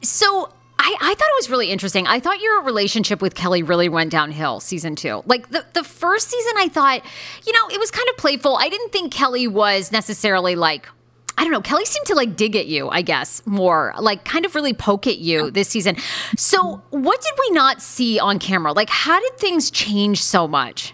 so 0.01 0.51
I, 0.77 0.95
I 1.01 1.13
thought 1.13 1.27
it 1.27 1.37
was 1.37 1.49
really 1.49 1.69
interesting. 1.69 2.07
I 2.07 2.19
thought 2.21 2.39
your 2.39 2.61
relationship 2.63 3.21
with 3.21 3.35
Kelly 3.35 3.63
really 3.63 3.89
went 3.89 4.11
downhill 4.11 4.61
season 4.61 4.95
two. 4.95 5.23
Like 5.25 5.49
the, 5.49 5.65
the 5.73 5.83
first 5.83 6.29
season, 6.29 6.53
I 6.57 6.69
thought, 6.69 7.03
you 7.45 7.51
know, 7.51 7.67
it 7.67 7.79
was 7.79 7.91
kind 7.91 8.07
of 8.09 8.17
playful. 8.17 8.55
I 8.57 8.69
didn't 8.69 8.91
think 8.91 9.11
Kelly 9.11 9.45
was 9.45 9.91
necessarily 9.91 10.55
like, 10.55 10.87
I 11.37 11.43
don't 11.43 11.51
know. 11.51 11.61
Kelly 11.61 11.85
seemed 11.85 12.05
to 12.07 12.15
like 12.15 12.35
dig 12.35 12.55
at 12.55 12.67
you, 12.67 12.89
I 12.89 13.01
guess, 13.01 13.45
more 13.45 13.93
like 13.99 14.23
kind 14.23 14.45
of 14.45 14.55
really 14.55 14.73
poke 14.73 15.05
at 15.05 15.19
you 15.19 15.51
this 15.51 15.69
season. 15.69 15.97
So, 16.37 16.81
what 16.89 17.21
did 17.21 17.33
we 17.39 17.51
not 17.55 17.81
see 17.81 18.19
on 18.19 18.39
camera? 18.39 18.73
Like, 18.73 18.89
how 18.89 19.19
did 19.19 19.37
things 19.37 19.71
change 19.71 20.21
so 20.21 20.47
much? 20.47 20.93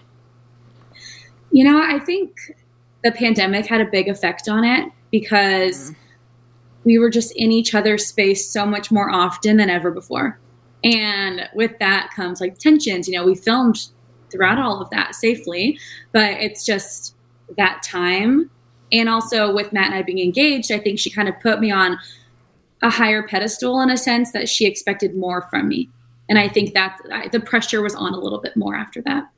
You 1.50 1.64
know, 1.64 1.80
I 1.82 1.98
think 1.98 2.30
the 3.06 3.12
pandemic 3.12 3.66
had 3.66 3.80
a 3.80 3.86
big 3.86 4.08
effect 4.08 4.48
on 4.48 4.64
it 4.64 4.90
because. 5.10 5.90
Mm 5.90 5.96
we 6.86 6.98
were 7.00 7.10
just 7.10 7.32
in 7.32 7.50
each 7.50 7.74
other's 7.74 8.06
space 8.06 8.48
so 8.48 8.64
much 8.64 8.92
more 8.92 9.10
often 9.10 9.56
than 9.56 9.68
ever 9.68 9.90
before. 9.90 10.38
And 10.84 11.48
with 11.52 11.76
that 11.80 12.10
comes 12.14 12.40
like 12.40 12.58
tensions. 12.58 13.08
You 13.08 13.18
know, 13.18 13.26
we 13.26 13.34
filmed 13.34 13.88
throughout 14.30 14.58
all 14.58 14.80
of 14.80 14.88
that 14.90 15.16
safely, 15.16 15.80
but 16.12 16.30
it's 16.40 16.64
just 16.64 17.16
that 17.56 17.82
time. 17.82 18.48
And 18.92 19.08
also 19.08 19.52
with 19.52 19.72
Matt 19.72 19.86
and 19.86 19.96
I 19.96 20.02
being 20.02 20.20
engaged, 20.20 20.70
I 20.70 20.78
think 20.78 21.00
she 21.00 21.10
kind 21.10 21.28
of 21.28 21.38
put 21.40 21.58
me 21.58 21.72
on 21.72 21.98
a 22.82 22.90
higher 22.90 23.26
pedestal 23.26 23.80
in 23.80 23.90
a 23.90 23.96
sense 23.96 24.30
that 24.30 24.48
she 24.48 24.64
expected 24.64 25.16
more 25.16 25.48
from 25.50 25.66
me. 25.66 25.90
And 26.28 26.38
I 26.38 26.48
think 26.48 26.72
that 26.74 27.00
the 27.32 27.40
pressure 27.40 27.82
was 27.82 27.96
on 27.96 28.14
a 28.14 28.18
little 28.18 28.40
bit 28.40 28.56
more 28.56 28.76
after 28.76 29.02
that. 29.02 29.28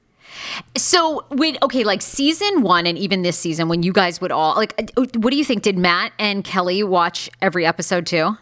So, 0.77 1.25
when 1.31 1.59
okay, 1.63 1.85
like 1.85 2.03
season 2.03 2.63
one, 2.63 2.87
and 2.87 2.99
even 2.99 3.23
this 3.23 3.39
season, 3.39 3.69
when 3.69 3.83
you 3.83 3.93
guys 3.93 4.21
would 4.21 4.33
all 4.33 4.55
like, 4.55 4.93
uh, 4.97 5.07
what 5.17 5.31
do 5.31 5.37
you 5.37 5.45
think? 5.45 5.63
Did 5.63 5.79
Matt 5.79 6.13
and 6.19 6.45
Kelly 6.45 6.83
watch 6.83 7.31
every 7.43 7.67
episode 7.67 8.07
too? 8.07 8.37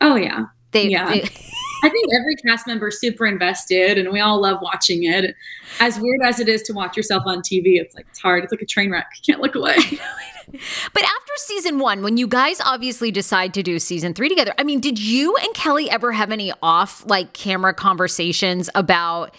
Oh 0.00 0.16
yeah, 0.16 0.46
they 0.72 0.88
yeah. 0.88 1.08
They, 1.08 1.28
I 1.82 1.88
think 1.88 2.12
every 2.12 2.36
cast 2.36 2.66
member 2.66 2.88
is 2.88 3.00
super 3.00 3.26
invested, 3.26 3.96
and 3.96 4.10
we 4.10 4.20
all 4.20 4.40
love 4.40 4.58
watching 4.60 5.04
it. 5.04 5.34
As 5.80 5.98
weird 5.98 6.20
as 6.22 6.38
it 6.40 6.48
is 6.48 6.62
to 6.62 6.72
watch 6.72 6.96
yourself 6.96 7.22
on 7.26 7.38
TV, 7.38 7.80
it's 7.80 7.94
like 7.94 8.06
it's 8.10 8.20
hard. 8.20 8.44
It's 8.44 8.52
like 8.52 8.62
a 8.62 8.66
train 8.66 8.90
wreck. 8.90 9.06
You 9.16 9.32
can't 9.32 9.40
look 9.40 9.54
away. 9.54 9.76
but 10.92 11.02
after 11.02 11.32
season 11.36 11.78
one, 11.78 12.02
when 12.02 12.16
you 12.16 12.26
guys 12.26 12.60
obviously 12.60 13.10
decide 13.10 13.54
to 13.54 13.62
do 13.62 13.78
season 13.78 14.12
three 14.12 14.28
together, 14.28 14.52
I 14.58 14.64
mean, 14.64 14.80
did 14.80 14.98
you 14.98 15.36
and 15.36 15.54
Kelly 15.54 15.88
ever 15.90 16.12
have 16.12 16.30
any 16.30 16.52
off 16.62 17.04
like 17.06 17.32
camera 17.32 17.72
conversations 17.72 18.68
about? 18.74 19.34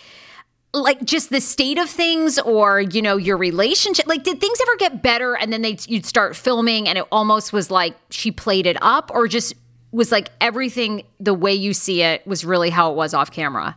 Like 0.74 1.04
just 1.04 1.30
the 1.30 1.42
state 1.42 1.78
of 1.78 1.90
things 1.90 2.40
or 2.40 2.82
you 2.82 3.02
know 3.02 3.18
your 3.18 3.38
relationship 3.38 4.08
like 4.08 4.24
did 4.24 4.40
things 4.40 4.58
ever 4.62 4.78
get 4.78 5.04
better 5.04 5.36
and 5.36 5.52
then 5.52 5.62
they 5.62 5.78
you'd 5.88 6.06
start 6.06 6.36
filming 6.36 6.88
and 6.88 6.98
it 6.98 7.06
almost 7.12 7.52
was 7.52 7.70
like 7.70 7.96
she 8.10 8.32
played 8.32 8.66
it 8.66 8.78
up 8.82 9.12
or 9.14 9.28
just 9.28 9.54
was 9.92 10.12
like 10.12 10.30
everything 10.40 11.04
the 11.20 11.34
way 11.34 11.54
you 11.54 11.74
see 11.74 12.02
it 12.02 12.26
was 12.26 12.46
really 12.46 12.70
how 12.70 12.90
it 12.90 12.96
was 12.96 13.14
off 13.14 13.32
camera? 13.32 13.76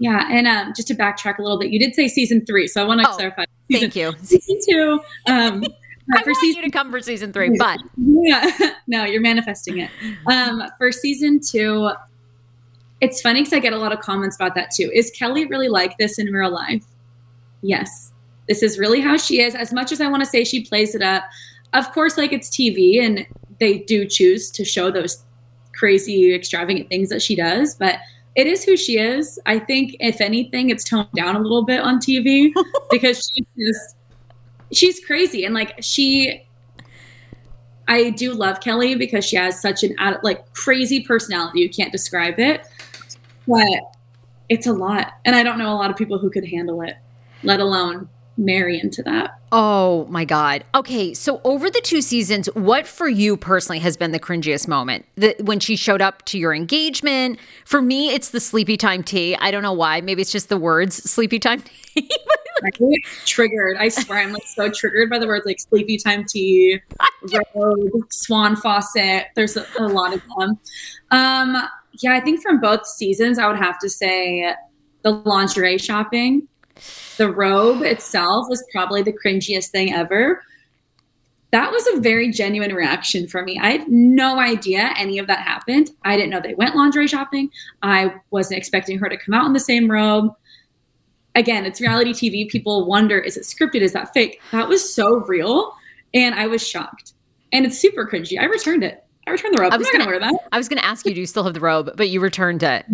Yeah 0.00 0.26
and 0.28 0.48
um, 0.48 0.72
just 0.74 0.88
to 0.88 0.94
backtrack 0.94 1.38
a 1.38 1.42
little 1.42 1.58
bit 1.58 1.70
you 1.70 1.78
did 1.78 1.94
say 1.94 2.08
season 2.08 2.44
three 2.44 2.66
so 2.66 2.82
i 2.82 2.84
want 2.84 3.00
to 3.00 3.08
oh, 3.08 3.14
clarify. 3.14 3.44
season, 3.70 3.90
thank 3.90 3.96
you. 3.96 4.14
season 4.22 4.58
two 4.68 5.00
um 5.28 5.62
I 6.12 6.22
for 6.22 6.30
want 6.30 6.38
season, 6.38 6.62
you 6.62 6.70
to 6.70 6.76
come 6.76 6.90
for 6.90 7.00
season 7.00 7.32
three, 7.32 7.56
but 7.58 7.80
yeah, 7.96 8.74
no, 8.86 9.04
you're 9.04 9.22
manifesting 9.22 9.78
it. 9.78 9.90
Um, 10.26 10.62
for 10.76 10.92
season 10.92 11.40
two, 11.40 11.90
it's 13.04 13.20
funny 13.20 13.42
because 13.42 13.52
I 13.52 13.58
get 13.58 13.74
a 13.74 13.78
lot 13.78 13.92
of 13.92 14.00
comments 14.00 14.34
about 14.34 14.54
that 14.54 14.70
too. 14.70 14.90
Is 14.94 15.10
Kelly 15.10 15.44
really 15.44 15.68
like 15.68 15.98
this 15.98 16.18
in 16.18 16.32
real 16.32 16.50
life? 16.50 16.84
Yes. 17.60 18.12
This 18.48 18.62
is 18.62 18.78
really 18.78 19.02
how 19.02 19.18
she 19.18 19.42
is. 19.42 19.54
As 19.54 19.74
much 19.74 19.92
as 19.92 20.00
I 20.00 20.08
want 20.08 20.22
to 20.22 20.28
say 20.28 20.42
she 20.42 20.64
plays 20.64 20.94
it 20.94 21.02
up, 21.02 21.24
of 21.74 21.92
course, 21.92 22.16
like 22.16 22.32
it's 22.32 22.48
TV 22.48 23.02
and 23.02 23.26
they 23.60 23.80
do 23.80 24.06
choose 24.06 24.50
to 24.52 24.64
show 24.64 24.90
those 24.90 25.22
crazy, 25.74 26.34
extravagant 26.34 26.88
things 26.88 27.10
that 27.10 27.20
she 27.20 27.36
does, 27.36 27.74
but 27.74 27.98
it 28.36 28.46
is 28.46 28.64
who 28.64 28.74
she 28.74 28.98
is. 28.98 29.38
I 29.44 29.58
think, 29.58 29.96
if 30.00 30.22
anything, 30.22 30.70
it's 30.70 30.82
toned 30.82 31.12
down 31.14 31.36
a 31.36 31.40
little 31.40 31.64
bit 31.64 31.80
on 31.80 31.98
TV 31.98 32.52
because 32.90 33.30
she's 33.34 33.46
just, 33.58 33.96
she's 34.72 35.04
crazy. 35.04 35.44
And 35.44 35.54
like, 35.54 35.74
she, 35.82 36.42
I 37.86 38.10
do 38.10 38.32
love 38.32 38.60
Kelly 38.60 38.94
because 38.94 39.26
she 39.26 39.36
has 39.36 39.60
such 39.60 39.84
an 39.84 39.94
like 40.22 40.50
crazy 40.54 41.02
personality. 41.02 41.60
You 41.60 41.68
can't 41.68 41.92
describe 41.92 42.40
it 42.40 42.66
but 43.46 43.80
it's 44.48 44.66
a 44.66 44.72
lot. 44.72 45.12
And 45.24 45.34
I 45.34 45.42
don't 45.42 45.58
know 45.58 45.72
a 45.72 45.76
lot 45.76 45.90
of 45.90 45.96
people 45.96 46.18
who 46.18 46.30
could 46.30 46.46
handle 46.46 46.82
it, 46.82 46.94
let 47.42 47.60
alone 47.60 48.08
marry 48.36 48.80
into 48.80 49.02
that. 49.02 49.38
Oh 49.52 50.06
my 50.06 50.24
God. 50.24 50.64
Okay. 50.74 51.14
So 51.14 51.40
over 51.44 51.70
the 51.70 51.80
two 51.84 52.02
seasons, 52.02 52.48
what 52.54 52.86
for 52.86 53.08
you 53.08 53.36
personally 53.36 53.78
has 53.78 53.96
been 53.96 54.10
the 54.10 54.18
cringiest 54.18 54.66
moment? 54.66 55.04
The, 55.14 55.36
when 55.40 55.60
she 55.60 55.76
showed 55.76 56.02
up 56.02 56.24
to 56.26 56.38
your 56.38 56.52
engagement? 56.52 57.38
For 57.64 57.80
me, 57.80 58.10
it's 58.10 58.30
the 58.30 58.40
sleepy 58.40 58.76
time 58.76 59.02
tea. 59.02 59.36
I 59.36 59.50
don't 59.50 59.62
know 59.62 59.72
why. 59.72 60.00
Maybe 60.00 60.22
it's 60.22 60.32
just 60.32 60.48
the 60.48 60.56
words 60.56 60.96
sleepy 61.08 61.38
time 61.38 61.62
tea. 61.62 62.10
triggered. 63.24 63.76
I 63.76 63.88
swear 63.88 64.20
I'm 64.20 64.32
like 64.32 64.46
so 64.46 64.68
triggered 64.70 65.10
by 65.10 65.18
the 65.18 65.26
words 65.26 65.46
like 65.46 65.60
sleepy 65.60 65.96
time 65.96 66.24
tea, 66.24 66.80
road, 67.54 67.90
swan 68.10 68.56
faucet. 68.56 69.26
There's 69.36 69.56
a, 69.56 69.66
a 69.78 69.86
lot 69.86 70.14
of 70.14 70.22
them. 70.38 70.58
Um, 71.10 71.68
yeah, 72.00 72.14
I 72.14 72.20
think 72.20 72.42
from 72.42 72.60
both 72.60 72.86
seasons, 72.86 73.38
I 73.38 73.46
would 73.46 73.56
have 73.56 73.78
to 73.80 73.88
say 73.88 74.54
the 75.02 75.10
lingerie 75.10 75.78
shopping. 75.78 76.48
The 77.18 77.30
robe 77.30 77.82
itself 77.82 78.46
was 78.48 78.64
probably 78.72 79.02
the 79.02 79.12
cringiest 79.12 79.68
thing 79.68 79.92
ever. 79.92 80.42
That 81.52 81.70
was 81.70 81.86
a 81.94 82.00
very 82.00 82.32
genuine 82.32 82.74
reaction 82.74 83.28
for 83.28 83.44
me. 83.44 83.60
I 83.62 83.70
had 83.70 83.88
no 83.88 84.40
idea 84.40 84.92
any 84.96 85.18
of 85.18 85.28
that 85.28 85.38
happened. 85.38 85.90
I 86.02 86.16
didn't 86.16 86.30
know 86.30 86.40
they 86.40 86.54
went 86.54 86.74
lingerie 86.74 87.06
shopping. 87.06 87.50
I 87.82 88.12
wasn't 88.32 88.58
expecting 88.58 88.98
her 88.98 89.08
to 89.08 89.16
come 89.16 89.34
out 89.34 89.46
in 89.46 89.52
the 89.52 89.60
same 89.60 89.88
robe. 89.88 90.34
Again, 91.36 91.64
it's 91.64 91.80
reality 91.80 92.12
TV. 92.12 92.50
People 92.50 92.86
wonder 92.86 93.20
is 93.20 93.36
it 93.36 93.44
scripted? 93.44 93.82
Is 93.82 93.92
that 93.92 94.12
fake? 94.12 94.40
That 94.50 94.68
was 94.68 94.92
so 94.92 95.18
real. 95.26 95.72
And 96.12 96.34
I 96.34 96.48
was 96.48 96.66
shocked. 96.66 97.12
And 97.52 97.64
it's 97.64 97.78
super 97.78 98.04
cringy. 98.04 98.38
I 98.40 98.46
returned 98.46 98.82
it. 98.82 99.03
I 99.26 99.30
returned 99.30 99.54
the 99.54 99.62
robe. 99.62 99.72
I 99.72 99.76
was 99.76 99.88
gonna, 99.90 100.06
wear 100.06 100.20
that. 100.20 100.34
I 100.52 100.58
was 100.58 100.68
going 100.68 100.78
to 100.78 100.84
ask 100.84 101.06
you, 101.06 101.14
do 101.14 101.20
you 101.20 101.26
still 101.26 101.44
have 101.44 101.54
the 101.54 101.60
robe? 101.60 101.90
But 101.96 102.08
you 102.08 102.20
returned 102.20 102.62
it. 102.62 102.86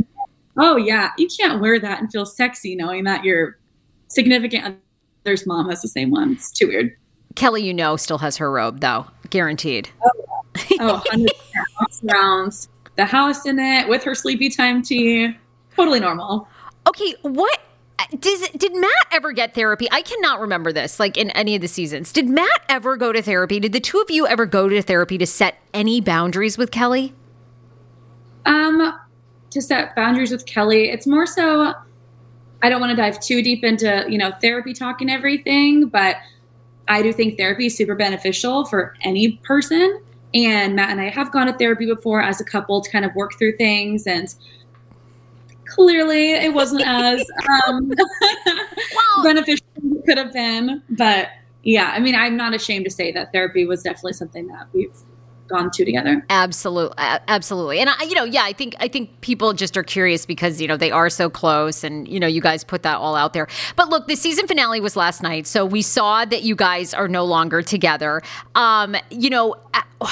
Oh 0.59 0.77
yeah, 0.77 1.11
you 1.17 1.29
can't 1.29 1.61
wear 1.61 1.79
that 1.81 2.01
and 2.01 2.11
feel 2.11 2.27
sexy 2.27 2.75
knowing 2.75 3.05
that 3.05 3.25
your 3.25 3.59
significant 4.09 4.79
other's 5.25 5.47
mom 5.47 5.69
has 5.71 5.83
the 5.83 5.89
same 5.89 6.11
one. 6.11 6.33
It's 6.33 6.51
too 6.51 6.69
weird. 6.69 6.97
Kelly, 7.37 7.65
you 7.65 7.73
know, 7.73 7.97
still 7.97 8.19
has 8.19 8.37
her 8.37 8.51
robe 8.51 8.81
though, 8.81 9.07
guaranteed. 9.31 9.89
Oh, 10.05 10.11
oh 10.81 11.03
100 11.07 11.31
rounds. 12.03 12.69
The 12.97 13.05
house 13.05 13.47
in 13.47 13.59
it 13.59 13.89
with 13.89 14.03
her 14.05 14.15
sleepy 14.15 14.51
time 14.51 14.83
tea. 14.83 15.37
Totally 15.77 16.01
normal. 16.01 16.49
Okay, 16.87 17.15
what 17.23 17.61
does 18.19 18.49
did 18.51 18.75
Matt 18.75 18.91
ever 19.13 19.33
get 19.33 19.55
therapy? 19.55 19.89
I 19.91 20.03
cannot 20.03 20.41
remember 20.41 20.73
this 20.73 21.01
like 21.01 21.17
in 21.17 21.31
any 21.31 21.55
of 21.55 21.61
the 21.61 21.69
seasons. 21.69 22.13
Did 22.13 22.29
Matt 22.29 22.63
ever 22.69 22.97
go 22.97 23.13
to 23.13 23.23
therapy? 23.23 23.61
Did 23.61 23.73
the 23.73 23.81
two 23.81 23.99
of 24.01 24.11
you 24.11 24.27
ever 24.27 24.47
go 24.47 24.69
to 24.69 24.83
therapy 24.83 25.19
to 25.19 25.27
set 25.27 25.59
any 25.75 26.01
boundaries 26.01 26.59
with 26.59 26.71
Kelly? 26.71 27.15
Um 28.47 28.99
to 29.51 29.61
set 29.61 29.97
boundaries 29.97 30.31
with 30.31 30.47
Kelly, 30.47 30.91
it's 30.91 31.07
more 31.07 31.27
so 31.27 31.75
I 32.63 32.69
don't 32.69 32.81
want 32.81 32.91
to 32.91 32.97
dive 32.97 33.21
too 33.21 33.43
deep 33.43 33.65
into, 33.65 34.05
you 34.09 34.19
know, 34.19 34.33
therapy 34.41 34.73
talk 34.73 35.01
and 35.01 35.11
everything, 35.11 35.89
but 35.89 36.17
I 36.89 37.03
do 37.03 37.13
think 37.13 37.39
therapy 37.39 37.67
is 37.67 37.77
super 37.77 37.95
beneficial 37.95 38.65
for 38.67 38.95
any 39.03 39.37
person. 39.45 40.03
And 40.35 40.77
Matt 40.77 40.91
and 40.91 41.01
I 41.01 41.09
have 41.09 41.33
gone 41.33 41.47
to 41.47 41.53
therapy 41.55 41.87
before 41.87 42.21
as 42.21 42.41
a 42.41 42.45
couple 42.45 42.81
to 42.81 42.91
kind 42.91 43.05
of 43.05 43.15
work 43.15 43.39
through 43.39 43.57
things 43.57 44.07
and 44.07 44.33
clearly 45.71 46.33
it 46.33 46.53
wasn't 46.53 46.83
as 46.87 47.21
um, 47.69 47.91
well, 47.97 49.25
beneficial 49.25 49.67
as 49.77 49.93
it 49.93 50.05
could 50.05 50.19
have 50.19 50.33
been. 50.33 50.83
But 50.91 51.29
yeah, 51.63 51.93
I 51.95 52.01
mean, 52.01 52.15
I'm 52.15 52.37
not 52.37 52.55
ashamed 52.55 52.85
to 52.87 52.91
say 52.91 53.13
that 53.13 53.33
therapy 53.33 53.65
was 53.65 53.83
definitely 53.83 54.15
something 54.15 54.47
that 54.49 54.67
we've 54.73 54.95
gone 55.51 55.71
to 55.73 55.85
together. 55.85 56.25
Absolutely, 56.31 56.95
absolutely. 56.99 57.81
And 57.81 57.91
I, 57.91 58.05
you 58.05 58.15
know, 58.15 58.25
yeah, 58.25 58.45
I 58.45 58.53
think 58.53 58.75
I 58.79 58.89
think 58.89 59.21
people 59.21 59.53
just 59.53 59.77
are 59.77 59.83
curious 59.83 60.25
because 60.25 60.61
you 60.61 60.69
know 60.69 60.77
they 60.77 60.91
are 60.91 61.11
so 61.11 61.29
close, 61.29 61.85
and 61.85 62.09
you 62.09 62.19
know, 62.19 62.27
you 62.27 62.41
guys 62.41 62.65
put 62.65 62.83
that 62.85 62.97
all 62.97 63.17
out 63.17 63.35
there. 63.35 63.49
But 63.77 63.89
look, 63.91 64.07
the 64.07 64.17
season 64.17 64.47
finale 64.47 64.81
was 64.81 64.97
last 64.97 65.23
night, 65.23 65.47
so 65.47 65.67
we 65.67 65.83
saw 65.83 66.25
that 66.25 66.43
you 66.43 66.55
guys 66.57 66.95
are 66.95 67.09
no 67.09 67.25
longer 67.25 67.63
together. 67.63 68.23
Um, 68.55 68.97
you 69.11 69.31
know. 69.31 69.57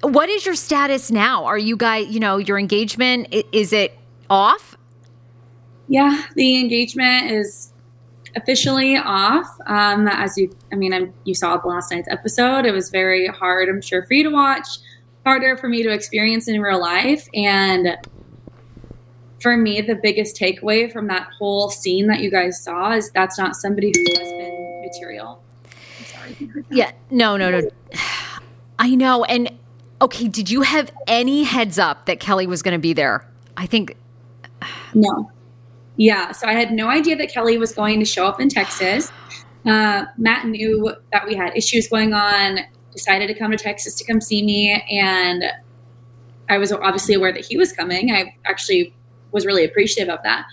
What 0.00 0.28
is 0.28 0.46
your 0.46 0.54
status 0.54 1.10
now? 1.10 1.46
Are 1.46 1.58
you 1.58 1.76
guys, 1.76 2.06
you 2.06 2.20
know, 2.20 2.36
your 2.36 2.56
engagement 2.56 3.34
is 3.50 3.72
it 3.72 3.98
off? 4.30 4.77
Yeah, 5.88 6.24
the 6.34 6.60
engagement 6.60 7.30
is 7.30 7.72
officially 8.36 8.96
off. 8.96 9.46
Um, 9.66 10.06
as 10.08 10.36
you, 10.36 10.54
I 10.70 10.76
mean, 10.76 10.92
I'm, 10.92 11.12
you 11.24 11.34
saw 11.34 11.56
the 11.56 11.68
last 11.68 11.90
night's 11.90 12.08
episode. 12.10 12.66
It 12.66 12.72
was 12.72 12.90
very 12.90 13.26
hard, 13.26 13.68
I'm 13.68 13.80
sure, 13.80 14.04
for 14.04 14.14
you 14.14 14.24
to 14.24 14.30
watch, 14.30 14.66
harder 15.24 15.56
for 15.56 15.68
me 15.68 15.82
to 15.82 15.90
experience 15.90 16.46
in 16.48 16.60
real 16.60 16.80
life. 16.80 17.26
And 17.34 17.96
for 19.40 19.56
me, 19.56 19.80
the 19.80 19.94
biggest 19.94 20.36
takeaway 20.36 20.92
from 20.92 21.06
that 21.08 21.28
whole 21.38 21.70
scene 21.70 22.06
that 22.08 22.20
you 22.20 22.30
guys 22.30 22.62
saw 22.62 22.92
is 22.92 23.10
that's 23.12 23.38
not 23.38 23.56
somebody 23.56 23.92
who's 23.94 24.18
husband 24.18 24.82
material. 24.82 25.42
Yeah, 26.70 26.92
no, 27.10 27.36
no, 27.36 27.50
no. 27.50 27.70
I 28.78 28.94
know. 28.94 29.24
And 29.24 29.50
okay, 30.02 30.28
did 30.28 30.50
you 30.50 30.62
have 30.62 30.92
any 31.06 31.44
heads 31.44 31.78
up 31.78 32.06
that 32.06 32.20
Kelly 32.20 32.46
was 32.46 32.62
going 32.62 32.72
to 32.72 32.78
be 32.78 32.92
there? 32.92 33.26
I 33.56 33.66
think. 33.66 33.96
No. 34.94 35.30
Yeah, 35.98 36.30
so 36.30 36.46
I 36.46 36.52
had 36.52 36.70
no 36.70 36.88
idea 36.88 37.16
that 37.16 37.30
Kelly 37.30 37.58
was 37.58 37.72
going 37.72 37.98
to 37.98 38.06
show 38.06 38.24
up 38.24 38.40
in 38.40 38.48
Texas. 38.48 39.10
Uh, 39.66 40.04
Matt 40.16 40.46
knew 40.46 40.94
that 41.12 41.26
we 41.26 41.34
had 41.34 41.54
issues 41.56 41.88
going 41.88 42.14
on, 42.14 42.60
decided 42.92 43.26
to 43.26 43.34
come 43.34 43.50
to 43.50 43.56
Texas 43.56 43.96
to 43.96 44.04
come 44.04 44.20
see 44.20 44.42
me, 44.42 44.82
and 44.90 45.44
I 46.48 46.56
was 46.56 46.72
obviously 46.72 47.14
aware 47.14 47.32
that 47.32 47.44
he 47.44 47.56
was 47.56 47.72
coming. 47.72 48.12
I 48.12 48.34
actually 48.46 48.94
was 49.32 49.44
really 49.44 49.64
appreciative 49.64 50.14
of 50.14 50.20
that. 50.22 50.46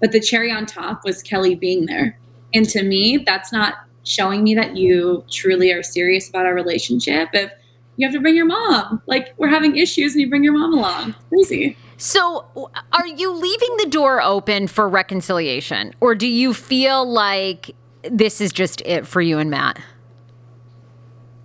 But 0.00 0.10
the 0.10 0.20
cherry 0.20 0.50
on 0.50 0.66
top 0.66 1.04
was 1.04 1.22
Kelly 1.22 1.54
being 1.54 1.86
there. 1.86 2.18
And 2.52 2.68
to 2.70 2.82
me, 2.82 3.18
that's 3.18 3.52
not 3.52 3.74
showing 4.02 4.42
me 4.42 4.54
that 4.56 4.76
you 4.76 5.24
truly 5.30 5.72
are 5.72 5.82
serious 5.82 6.28
about 6.28 6.44
our 6.44 6.54
relationship. 6.54 7.28
If 7.32 7.52
you 7.96 8.06
have 8.06 8.14
to 8.14 8.20
bring 8.20 8.34
your 8.34 8.46
mom, 8.46 9.00
like 9.06 9.32
we're 9.38 9.48
having 9.48 9.76
issues 9.76 10.12
and 10.12 10.20
you 10.20 10.28
bring 10.28 10.44
your 10.44 10.52
mom 10.52 10.74
along, 10.74 11.14
crazy. 11.28 11.76
So, 11.98 12.70
are 12.92 13.06
you 13.06 13.32
leaving 13.32 13.76
the 13.78 13.88
door 13.88 14.20
open 14.20 14.66
for 14.66 14.88
reconciliation, 14.88 15.94
or 16.00 16.14
do 16.14 16.28
you 16.28 16.52
feel 16.52 17.08
like 17.08 17.74
this 18.02 18.40
is 18.40 18.52
just 18.52 18.82
it 18.82 19.06
for 19.06 19.22
you 19.22 19.38
and 19.38 19.50
Matt? 19.50 19.78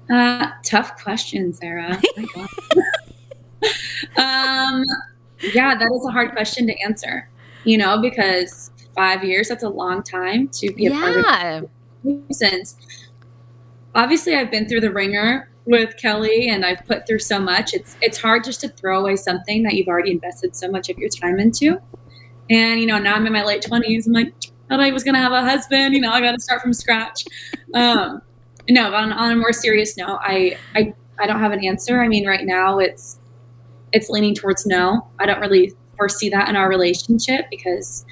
Uh, 0.09 0.47
tough 0.65 1.01
question, 1.01 1.53
Sarah. 1.53 1.93
um, 4.17 4.83
yeah, 5.53 5.75
that 5.75 5.89
is 5.93 6.05
a 6.05 6.11
hard 6.11 6.31
question 6.31 6.67
to 6.67 6.77
answer. 6.81 7.29
You 7.63 7.77
know, 7.77 8.01
because 8.01 8.71
five 8.93 9.23
years—that's 9.23 9.63
a 9.63 9.69
long 9.69 10.03
time 10.03 10.49
to 10.49 10.73
be 10.73 10.87
a 10.87 10.91
yeah. 10.91 10.99
part 10.99 11.63
of. 11.63 11.69
Since 12.31 12.75
obviously, 13.95 14.35
I've 14.35 14.51
been 14.51 14.67
through 14.67 14.81
the 14.81 14.91
ringer 14.91 15.50
with 15.65 15.95
Kelly 15.97 16.49
and 16.49 16.65
I've 16.65 16.83
put 16.85 17.07
through 17.07 17.19
so 17.19 17.39
much. 17.39 17.73
It's 17.73 17.95
it's 18.01 18.17
hard 18.17 18.43
just 18.43 18.61
to 18.61 18.69
throw 18.69 18.99
away 18.99 19.15
something 19.15 19.63
that 19.63 19.73
you've 19.73 19.87
already 19.87 20.11
invested 20.11 20.55
so 20.55 20.69
much 20.69 20.89
of 20.89 20.97
your 20.97 21.09
time 21.09 21.39
into. 21.39 21.79
And 22.49 22.79
you 22.79 22.85
know, 22.85 22.97
now 22.97 23.15
I'm 23.15 23.25
in 23.27 23.33
my 23.33 23.43
late 23.43 23.61
twenties. 23.61 24.07
I'm 24.07 24.13
like, 24.13 24.33
I 24.69 24.75
thought 24.75 24.79
I 24.79 24.91
was 24.91 25.03
gonna 25.03 25.19
have 25.19 25.31
a 25.31 25.41
husband. 25.41 25.93
You 25.93 26.01
know, 26.01 26.11
I 26.11 26.21
got 26.21 26.31
to 26.31 26.39
start 26.39 26.61
from 26.61 26.73
scratch. 26.73 27.23
Um, 27.73 28.21
no, 28.69 28.93
on, 28.93 29.11
on 29.11 29.31
a 29.31 29.35
more 29.35 29.53
serious 29.53 29.97
note, 29.97 30.19
I, 30.21 30.57
I 30.75 30.93
I 31.19 31.27
don't 31.27 31.39
have 31.39 31.51
an 31.51 31.63
answer. 31.63 32.01
I 32.01 32.07
mean, 32.07 32.27
right 32.27 32.45
now 32.45 32.79
it's 32.79 33.19
it's 33.91 34.09
leaning 34.09 34.33
towards 34.33 34.65
no. 34.65 35.07
I 35.19 35.25
don't 35.25 35.39
really 35.39 35.73
foresee 35.97 36.29
that 36.29 36.49
in 36.49 36.55
our 36.55 36.69
relationship 36.69 37.45
because 37.51 38.05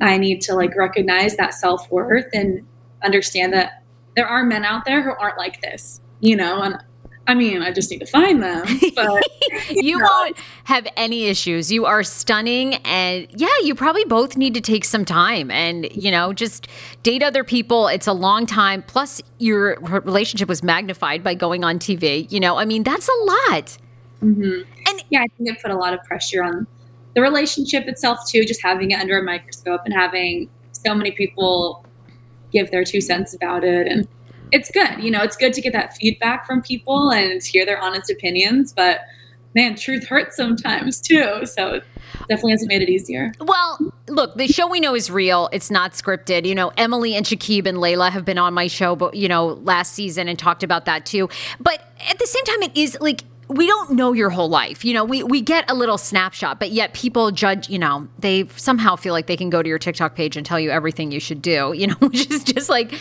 I 0.00 0.18
need 0.18 0.40
to 0.42 0.54
like 0.54 0.76
recognize 0.76 1.36
that 1.36 1.54
self 1.54 1.90
worth 1.90 2.26
and 2.32 2.66
understand 3.02 3.52
that 3.54 3.82
there 4.14 4.26
are 4.26 4.44
men 4.44 4.64
out 4.64 4.84
there 4.84 5.02
who 5.02 5.10
aren't 5.18 5.38
like 5.38 5.60
this 5.62 6.01
you 6.22 6.36
know, 6.36 6.62
and 6.62 6.78
I 7.26 7.34
mean, 7.34 7.62
I 7.62 7.70
just 7.70 7.90
need 7.90 7.98
to 7.98 8.06
find 8.06 8.42
them. 8.42 8.64
But 8.94 9.22
you 9.70 10.00
won't 10.00 10.36
have 10.64 10.86
any 10.96 11.26
issues. 11.26 11.70
You 11.70 11.86
are 11.86 12.02
stunning. 12.02 12.74
And 12.84 13.26
yeah, 13.30 13.48
you 13.62 13.74
probably 13.74 14.04
both 14.04 14.36
need 14.36 14.54
to 14.54 14.60
take 14.60 14.84
some 14.84 15.04
time 15.04 15.50
and, 15.50 15.88
you 15.94 16.10
know, 16.10 16.32
just 16.32 16.68
date 17.02 17.22
other 17.22 17.44
people. 17.44 17.88
It's 17.88 18.06
a 18.06 18.12
long 18.12 18.46
time. 18.46 18.82
Plus, 18.82 19.22
your 19.38 19.78
relationship 19.80 20.48
was 20.48 20.62
magnified 20.62 21.22
by 21.22 21.34
going 21.34 21.64
on 21.64 21.78
TV. 21.78 22.30
You 22.30 22.40
know, 22.40 22.56
I 22.56 22.64
mean, 22.64 22.82
that's 22.82 23.08
a 23.08 23.24
lot. 23.24 23.78
Mm-hmm. 24.22 24.62
And 24.88 25.04
yeah, 25.10 25.20
I 25.20 25.26
think 25.36 25.50
it 25.50 25.62
put 25.62 25.70
a 25.70 25.76
lot 25.76 25.94
of 25.94 26.02
pressure 26.04 26.42
on 26.42 26.66
the 27.14 27.20
relationship 27.20 27.86
itself, 27.88 28.20
too, 28.28 28.44
just 28.44 28.62
having 28.62 28.92
it 28.92 29.00
under 29.00 29.18
a 29.18 29.22
microscope 29.22 29.82
and 29.84 29.94
having 29.94 30.48
so 30.72 30.94
many 30.94 31.12
people 31.12 31.84
give 32.52 32.70
their 32.70 32.84
two 32.84 33.00
cents 33.00 33.34
about 33.34 33.64
it. 33.64 33.86
And, 33.86 34.08
it's 34.52 34.70
good. 34.70 35.02
You 35.02 35.10
know, 35.10 35.22
it's 35.22 35.36
good 35.36 35.52
to 35.54 35.60
get 35.60 35.72
that 35.72 35.96
feedback 35.96 36.46
from 36.46 36.62
people 36.62 37.10
and 37.10 37.42
hear 37.42 37.66
their 37.66 37.80
honest 37.80 38.10
opinions. 38.10 38.72
But 38.72 39.00
man, 39.54 39.74
truth 39.74 40.06
hurts 40.06 40.36
sometimes 40.36 41.00
too. 41.00 41.44
So 41.46 41.80
definitely 42.28 42.52
hasn't 42.52 42.68
made 42.68 42.82
it 42.82 42.90
easier. 42.90 43.32
Well, 43.40 43.92
look, 44.08 44.36
the 44.36 44.46
show 44.46 44.66
we 44.66 44.78
know 44.78 44.94
is 44.94 45.10
real. 45.10 45.48
It's 45.52 45.70
not 45.70 45.92
scripted. 45.92 46.46
You 46.46 46.54
know, 46.54 46.70
Emily 46.76 47.14
and 47.14 47.26
Shekeb 47.26 47.66
and 47.66 47.78
Layla 47.78 48.10
have 48.10 48.24
been 48.24 48.38
on 48.38 48.54
my 48.54 48.66
show, 48.66 48.94
but 48.94 49.14
you 49.14 49.28
know, 49.28 49.46
last 49.46 49.94
season 49.94 50.28
and 50.28 50.38
talked 50.38 50.62
about 50.62 50.84
that 50.84 51.06
too. 51.06 51.28
But 51.58 51.82
at 52.08 52.18
the 52.18 52.26
same 52.26 52.44
time, 52.44 52.62
it 52.62 52.76
is 52.76 52.96
like 53.00 53.24
we 53.48 53.66
don't 53.66 53.92
know 53.92 54.12
your 54.12 54.30
whole 54.30 54.48
life. 54.48 54.84
You 54.84 54.94
know, 54.94 55.04
we, 55.04 55.22
we 55.22 55.40
get 55.40 55.70
a 55.70 55.74
little 55.74 55.98
snapshot, 55.98 56.58
but 56.58 56.70
yet 56.70 56.94
people 56.94 57.30
judge, 57.30 57.68
you 57.68 57.78
know, 57.78 58.08
they 58.18 58.48
somehow 58.56 58.96
feel 58.96 59.12
like 59.12 59.26
they 59.26 59.36
can 59.36 59.50
go 59.50 59.62
to 59.62 59.68
your 59.68 59.78
TikTok 59.78 60.14
page 60.14 60.36
and 60.36 60.46
tell 60.46 60.58
you 60.58 60.70
everything 60.70 61.12
you 61.12 61.20
should 61.20 61.42
do, 61.42 61.74
you 61.76 61.86
know, 61.86 61.94
which 62.00 62.30
is 62.30 62.44
just 62.44 62.70
like 62.70 62.94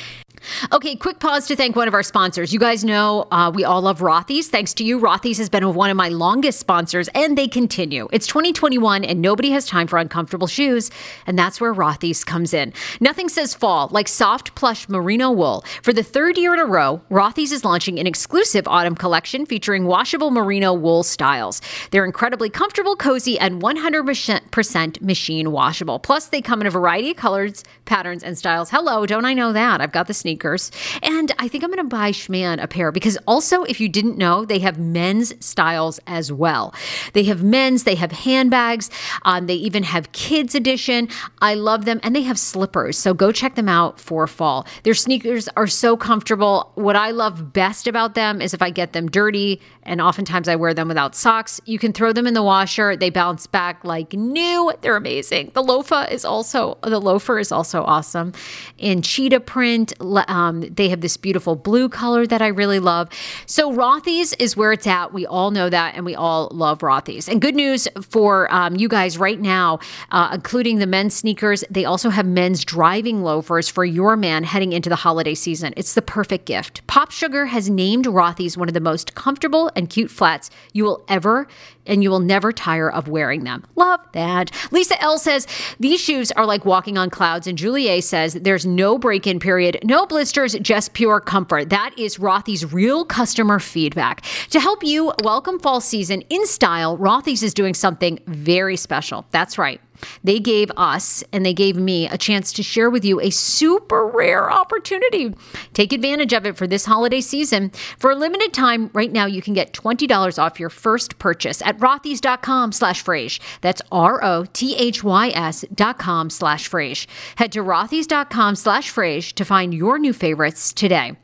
Okay, 0.72 0.96
quick 0.96 1.20
pause 1.20 1.46
to 1.48 1.56
thank 1.56 1.76
one 1.76 1.88
of 1.88 1.94
our 1.94 2.04
sponsors. 2.04 2.52
You 2.52 2.60
guys 2.60 2.84
know 2.84 3.28
uh, 3.32 3.52
we 3.54 3.64
all 3.64 3.82
love 3.82 4.00
Rothy's. 4.00 4.50
Thanks 4.50 4.74
to 4.76 4.84
you, 4.84 5.00
Rothy's 5.00 5.38
has 5.38 5.50
been 5.50 5.74
one 5.74 5.90
of 5.90 5.98
my 5.98 6.10
longest 6.10 6.60
sponsors, 6.60 7.08
and 7.14 7.38
they 7.38 7.48
continue. 7.48 8.08
It's 8.12 8.26
2021, 8.28 9.04
and 9.04 9.22
nobody 9.22 9.52
has 9.52 9.68
time 9.68 9.88
for 9.88 10.00
uncomfortable 10.00 10.48
shoes, 10.48 10.90
and 11.28 11.38
that's 11.38 11.62
where 11.62 11.74
Rothy's 11.74 12.24
comes 12.24 12.54
in. 12.54 12.74
Nothing 13.00 13.30
says 13.30 13.54
fall 13.54 13.90
like 13.92 14.08
soft 14.08 14.56
plush 14.56 14.90
merino 14.90 15.30
wool. 15.32 15.64
For 15.84 15.94
the 15.94 16.04
third 16.04 16.38
year 16.38 16.54
in 16.54 16.60
a 16.60 16.66
row, 16.66 17.02
Rothy's 17.12 17.52
is 17.52 17.64
launching 17.64 18.00
an 18.00 18.08
exclusive 18.08 18.68
autumn 18.68 18.96
collection 18.96 19.46
featuring 19.46 19.86
washable 19.86 20.32
merino 20.32 20.74
wool 20.74 21.04
styles. 21.04 21.62
They're 21.92 22.06
incredibly 22.06 22.50
comfortable, 22.50 22.96
cozy, 22.96 23.38
and 23.38 23.62
100% 23.62 25.02
machine 25.02 25.52
washable. 25.52 26.00
Plus, 26.00 26.28
they 26.28 26.42
come 26.42 26.62
in 26.62 26.68
a 26.68 26.72
variety 26.72 27.12
of 27.12 27.18
colors, 27.18 27.64
patterns, 27.86 28.24
and 28.24 28.38
styles. 28.38 28.72
Hello, 28.72 29.06
don't 29.06 29.26
I 29.26 29.34
know 29.34 29.54
that? 29.54 29.82
I've 29.82 29.92
got 29.92 30.08
the 30.08 30.14
sneakers 30.14 30.31
sneakers. 30.32 30.72
And 31.04 31.34
I 31.40 31.50
think 31.50 31.64
I'm 31.64 31.72
going 31.72 31.84
to 31.84 31.84
buy 31.84 32.12
Schman 32.12 32.64
a 32.64 32.68
pair 32.68 32.92
because 32.92 33.18
also, 33.28 33.64
if 33.64 33.82
you 33.82 33.90
didn't 33.90 34.18
know, 34.18 34.46
they 34.46 34.60
have 34.60 34.80
men's 34.80 35.34
styles 35.46 36.00
as 36.08 36.32
well. 36.32 36.74
They 37.12 37.24
have 37.24 37.44
men's, 37.44 37.84
they 37.84 37.96
have 37.96 38.14
handbags, 38.14 38.90
um, 39.24 39.48
they 39.48 39.56
even 39.56 39.84
have 39.84 40.12
kids 40.14 40.56
edition. 40.56 41.10
I 41.42 41.56
love 41.56 41.84
them. 41.84 42.00
And 42.02 42.16
they 42.16 42.22
have 42.22 42.40
slippers. 42.40 42.98
So 42.98 43.14
go 43.14 43.34
check 43.34 43.56
them 43.56 43.68
out 43.68 44.00
for 44.00 44.26
fall. 44.26 44.66
Their 44.84 44.94
sneakers 44.94 45.50
are 45.58 45.68
so 45.68 45.98
comfortable. 45.98 46.72
What 46.76 46.96
I 46.96 47.12
love 47.12 47.52
best 47.52 47.88
about 47.88 48.16
them 48.16 48.42
is 48.42 48.54
if 48.54 48.62
I 48.62 48.70
get 48.70 48.94
them 48.94 49.10
dirty, 49.10 49.60
and 49.84 50.00
oftentimes 50.00 50.48
I 50.48 50.56
wear 50.56 50.74
them 50.74 50.88
without 50.88 51.16
socks, 51.16 51.60
you 51.66 51.80
can 51.80 51.92
throw 51.94 52.14
them 52.14 52.28
in 52.28 52.34
the 52.34 52.44
washer. 52.44 52.96
They 52.96 53.10
bounce 53.10 53.48
back 53.48 53.84
like 53.84 54.14
new. 54.14 54.72
They're 54.82 54.96
amazing. 54.96 55.52
The 55.54 55.64
loafer 55.64 56.08
is 56.10 56.24
also 56.24 56.78
the 56.84 57.00
loafer 57.00 57.40
is 57.40 57.52
also 57.52 57.84
awesome 57.84 58.34
in 58.78 59.02
cheetah 59.02 59.40
print, 59.42 59.94
um, 60.28 60.62
they 60.62 60.90
have 60.90 61.02
this 61.02 61.18
beautiful 61.18 61.56
blue 61.56 61.90
color 61.90 62.26
that 62.28 62.42
I 62.42 62.48
really 62.48 62.80
love. 62.80 63.10
So 63.46 63.72
Rothy's 63.72 64.34
is 64.34 64.56
where 64.58 64.72
it's 64.72 64.88
at. 64.88 65.14
We 65.14 65.26
all 65.26 65.52
know 65.52 65.70
that, 65.70 65.96
and 65.96 66.06
we 66.06 66.16
all 66.16 66.50
love 66.54 66.80
Rothy's. 66.80 67.28
And 67.28 67.42
good 67.42 67.56
news 67.56 67.88
for 68.02 68.52
um, 68.54 68.76
you 68.76 68.88
guys 68.88 69.18
right 69.18 69.40
now, 69.40 69.80
uh, 70.12 70.32
including 70.34 70.80
the 70.80 70.88
men's 70.88 71.16
sneakers. 71.16 71.64
They 71.70 71.86
also 71.86 72.10
have 72.10 72.26
men's 72.26 72.64
driving 72.64 73.24
loafers 73.24 73.70
for 73.70 73.86
your 73.86 74.16
man 74.16 74.44
heading 74.44 74.74
into 74.74 74.90
the 74.90 74.96
holiday 74.96 75.36
season. 75.36 75.74
It's 75.78 75.94
the 75.94 76.02
perfect 76.02 76.46
gift. 76.46 76.86
PopSugar 76.88 77.48
has 77.48 77.70
named 77.70 78.06
Rothy's 78.06 78.58
one 78.58 78.68
of 78.68 78.74
the 78.74 78.80
most 78.80 79.16
comfortable 79.16 79.72
and 79.76 79.90
cute 79.90 80.12
flats 80.12 80.50
you 80.74 80.84
will 80.84 81.04
ever 81.08 81.48
and 81.86 82.04
you 82.04 82.10
will 82.10 82.20
never 82.20 82.52
tire 82.52 82.92
of 82.92 83.08
wearing 83.08 83.44
them. 83.44 83.66
Love 83.76 84.00
that. 84.14 84.52
Lisa 84.72 85.02
L 85.02 85.18
says 85.18 85.48
these 85.80 86.00
shoes 86.00 86.32
are 86.34 86.46
like 86.46 86.66
walking 86.66 86.98
on 86.98 87.10
clouds, 87.10 87.48
and 87.48 87.58
Julie 87.58 88.00
says 88.02 88.34
there's 88.34 88.66
no 88.66 88.98
break 88.98 89.28
in 89.28 89.40
period, 89.40 89.80
no 89.84 90.06
blisters, 90.12 90.56
just 90.56 90.94
pure 90.94 91.22
comfort. 91.22 91.70
That 91.70 91.98
is 91.98 92.18
Rothy's 92.18 92.74
real 92.74 93.06
customer 93.06 93.60
feedback. 93.60 94.26
To 94.50 94.60
help 94.60 94.84
you 94.84 95.14
welcome 95.24 95.58
fall 95.58 95.80
season 95.80 96.22
in 96.30 96.46
style, 96.46 96.98
Rothy's 96.98 97.42
is 97.42 97.54
doing 97.54 97.74
something 97.74 98.20
very 98.28 98.76
special. 98.76 99.26
That's 99.32 99.58
right. 99.58 99.80
They 100.24 100.40
gave 100.40 100.72
us 100.78 101.24
and 101.32 101.46
they 101.46 101.54
gave 101.54 101.76
me 101.76 102.08
a 102.08 102.18
chance 102.18 102.54
to 102.54 102.64
share 102.64 102.90
with 102.90 103.06
you 103.06 103.20
a 103.20 103.30
super 103.30 104.08
rare 104.08 104.52
opportunity. 104.52 105.34
Take 105.74 105.94
advantage 105.94 106.34
of 106.34 106.46
it 106.46 106.58
for 106.58 106.68
this 106.68 106.86
holiday 106.86 107.22
season. 107.22 107.72
For 107.98 108.12
a 108.12 108.16
limited 108.16 108.54
time, 108.54 108.90
right 108.94 109.12
now, 109.12 109.26
you 109.26 109.42
can 109.42 109.54
get 109.54 109.74
$20 109.74 110.42
off 110.42 110.60
your 110.60 110.70
first 110.70 111.20
purchase 111.20 111.62
at 111.64 111.78
rothys.com 111.80 112.72
slash 112.72 113.04
frase. 113.04 113.40
That's 113.62 113.82
R-O-T-H-Y-S 113.92 115.66
dot 115.74 116.00
com 116.00 116.30
slash 116.30 116.70
frase. 116.70 117.08
Head 117.36 117.52
to 117.54 117.64
rothys.com 117.64 118.56
slash 118.56 118.94
frase 118.94 119.34
to 119.34 119.46
find 119.46 119.74
your 119.74 119.98
new 120.00 120.14
favorites 120.14 120.74
today. 120.74 121.18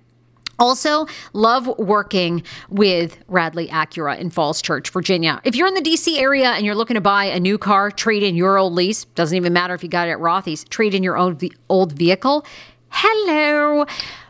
Also, 0.60 1.06
love 1.34 1.68
working 1.78 2.44
with 2.70 3.20
Radley 3.28 3.68
Acura 3.68 4.18
in 4.18 4.30
Falls 4.30 4.62
Church, 4.62 4.90
Virginia. 4.90 5.40
If 5.44 5.56
you're 5.56 5.68
in 5.68 5.76
the 5.76 5.82
DC 5.82 6.18
area 6.18 6.52
and 6.52 6.66
you're 6.66 6.76
looking 6.76 6.96
to 6.96 7.02
buy 7.02 7.26
a 7.26 7.40
new 7.40 7.58
car, 7.58 7.92
trade 7.92 8.24
in 8.24 8.36
your 8.36 8.58
old 8.58 8.74
lease, 8.74 9.06
doesn't 9.06 9.36
even 9.36 9.54
matter 9.54 9.74
if 9.74 9.84
you 9.84 9.90
got 9.90 10.08
it 10.08 10.12
at 10.12 10.18
Rothy's, 10.20 10.64
trade 10.66 10.94
in 10.96 11.04
your 11.04 11.18
own 11.18 11.38
old 11.70 11.92
vehicle. 11.94 12.46
Hello. 12.90 13.86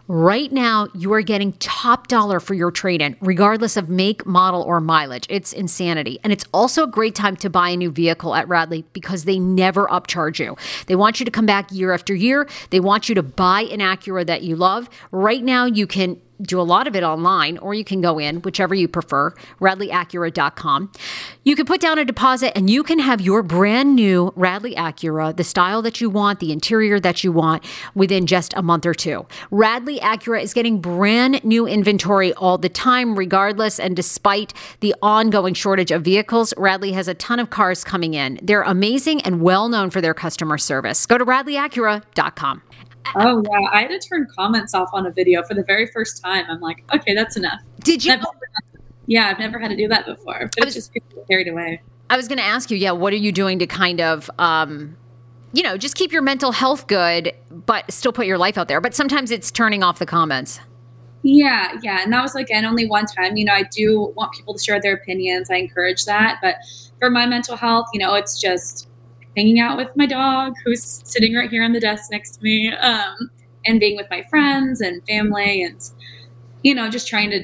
Right 0.09 0.53
now, 0.53 0.87
you 0.95 1.11
are 1.11 1.21
getting 1.21 1.51
top 1.53 2.07
dollar 2.07 2.39
for 2.39 2.53
your 2.53 2.71
trade 2.71 3.01
in, 3.01 3.17
regardless 3.19 3.75
of 3.75 3.89
make, 3.89 4.25
model, 4.25 4.61
or 4.61 4.79
mileage. 4.79 5.27
It's 5.29 5.51
insanity. 5.51 6.17
And 6.23 6.31
it's 6.31 6.45
also 6.53 6.83
a 6.83 6.87
great 6.87 7.13
time 7.13 7.35
to 7.37 7.49
buy 7.49 7.71
a 7.71 7.75
new 7.75 7.91
vehicle 7.91 8.33
at 8.33 8.47
Radley 8.47 8.85
because 8.93 9.25
they 9.25 9.37
never 9.37 9.85
upcharge 9.87 10.39
you. 10.39 10.55
They 10.85 10.95
want 10.95 11.19
you 11.19 11.25
to 11.25 11.31
come 11.31 11.45
back 11.45 11.73
year 11.73 11.93
after 11.93 12.15
year. 12.15 12.47
They 12.69 12.79
want 12.79 13.09
you 13.09 13.15
to 13.15 13.23
buy 13.23 13.63
an 13.63 13.79
Acura 13.79 14.25
that 14.27 14.43
you 14.43 14.55
love. 14.55 14.89
Right 15.11 15.43
now, 15.43 15.65
you 15.65 15.85
can 15.85 16.21
do 16.41 16.59
a 16.59 16.63
lot 16.63 16.87
of 16.87 16.95
it 16.95 17.03
online, 17.03 17.57
or 17.57 17.73
you 17.73 17.83
can 17.83 18.01
go 18.01 18.19
in, 18.19 18.41
whichever 18.41 18.75
you 18.75 18.87
prefer, 18.87 19.31
radleyacura.com. 19.59 20.91
You 21.43 21.55
can 21.55 21.65
put 21.65 21.81
down 21.81 21.97
a 21.97 22.05
deposit 22.05 22.55
and 22.55 22.69
you 22.69 22.83
can 22.83 22.99
have 22.99 23.21
your 23.21 23.43
brand 23.43 23.95
new 23.95 24.33
Radley 24.35 24.75
Acura, 24.75 25.35
the 25.35 25.43
style 25.43 25.81
that 25.81 26.01
you 26.01 26.09
want, 26.09 26.39
the 26.39 26.51
interior 26.51 26.99
that 26.99 27.23
you 27.23 27.31
want, 27.31 27.63
within 27.95 28.27
just 28.27 28.53
a 28.55 28.61
month 28.61 28.85
or 28.85 28.93
two. 28.93 29.25
Radley 29.51 29.99
Acura 29.99 30.41
is 30.41 30.53
getting 30.53 30.79
brand 30.79 31.43
new 31.43 31.67
inventory 31.67 32.33
all 32.33 32.57
the 32.57 32.69
time, 32.69 33.17
regardless 33.17 33.79
and 33.79 33.95
despite 33.95 34.53
the 34.81 34.95
ongoing 35.01 35.53
shortage 35.53 35.91
of 35.91 36.03
vehicles. 36.03 36.53
Radley 36.57 36.91
has 36.91 37.07
a 37.07 37.13
ton 37.13 37.39
of 37.39 37.49
cars 37.49 37.83
coming 37.83 38.13
in. 38.13 38.39
They're 38.41 38.63
amazing 38.63 39.21
and 39.21 39.41
well 39.41 39.69
known 39.69 39.89
for 39.89 40.01
their 40.01 40.13
customer 40.13 40.57
service. 40.57 41.05
Go 41.05 41.17
to 41.17 41.25
radleyacura.com. 41.25 42.61
Oh 43.15 43.43
yeah, 43.49 43.69
I 43.71 43.81
had 43.81 43.89
to 43.89 43.99
turn 43.99 44.27
comments 44.35 44.73
off 44.73 44.89
on 44.93 45.05
a 45.05 45.11
video 45.11 45.43
for 45.43 45.53
the 45.53 45.63
very 45.63 45.87
first 45.87 46.21
time. 46.21 46.45
I'm 46.49 46.59
like, 46.59 46.83
okay, 46.93 47.13
that's 47.13 47.37
enough. 47.37 47.61
Did 47.79 48.03
you? 48.03 48.13
I've 48.13 48.19
never, 48.19 48.37
yeah, 49.05 49.27
I've 49.27 49.39
never 49.39 49.59
had 49.59 49.69
to 49.69 49.75
do 49.75 49.87
that 49.87 50.05
before, 50.05 50.49
but 50.55 50.65
was, 50.65 50.75
it's 50.75 50.87
just 50.87 51.27
carried 51.29 51.47
away. 51.47 51.81
I 52.09 52.17
was 52.17 52.27
going 52.27 52.37
to 52.37 52.43
ask 52.43 52.71
you, 52.71 52.77
yeah, 52.77 52.91
what 52.91 53.13
are 53.13 53.17
you 53.17 53.31
doing 53.31 53.59
to 53.59 53.67
kind 53.67 54.01
of, 54.01 54.29
um, 54.39 54.95
you 55.53 55.63
know, 55.63 55.77
just 55.77 55.95
keep 55.95 56.11
your 56.11 56.21
mental 56.21 56.51
health 56.51 56.87
good, 56.87 57.33
but 57.51 57.89
still 57.91 58.13
put 58.13 58.25
your 58.27 58.37
life 58.37 58.57
out 58.57 58.67
there? 58.67 58.81
But 58.81 58.95
sometimes 58.95 59.31
it's 59.31 59.51
turning 59.51 59.83
off 59.83 59.99
the 59.99 60.05
comments. 60.05 60.59
Yeah, 61.23 61.73
yeah, 61.81 62.01
and 62.03 62.13
that 62.13 62.21
was 62.21 62.35
again 62.35 62.63
only 62.63 62.87
one 62.87 63.05
time. 63.05 63.35
You 63.35 63.45
know, 63.45 63.53
I 63.53 63.63
do 63.63 64.13
want 64.15 64.33
people 64.33 64.53
to 64.53 64.63
share 64.63 64.79
their 64.79 64.93
opinions. 64.93 65.49
I 65.49 65.55
encourage 65.55 66.05
that, 66.05 66.39
but 66.41 66.57
for 66.99 67.09
my 67.09 67.25
mental 67.25 67.57
health, 67.57 67.87
you 67.93 67.99
know, 67.99 68.13
it's 68.13 68.39
just 68.39 68.87
hanging 69.37 69.59
out 69.59 69.77
with 69.77 69.95
my 69.95 70.05
dog 70.05 70.53
who's 70.65 71.01
sitting 71.05 71.35
right 71.35 71.49
here 71.49 71.63
on 71.63 71.71
the 71.71 71.79
desk 71.79 72.11
next 72.11 72.37
to 72.37 72.43
me 72.43 72.73
um, 72.73 73.29
and 73.65 73.79
being 73.79 73.95
with 73.95 74.07
my 74.09 74.23
friends 74.23 74.81
and 74.81 75.01
family 75.07 75.63
and 75.63 75.91
you 76.63 76.73
know 76.73 76.89
just 76.89 77.07
trying 77.07 77.29
to 77.29 77.43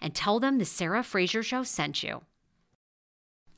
and 0.00 0.14
tell 0.14 0.40
them 0.40 0.58
the 0.58 0.64
Sarah 0.64 1.02
Fraser 1.02 1.42
Show 1.42 1.62
sent 1.62 2.02
you. 2.02 2.22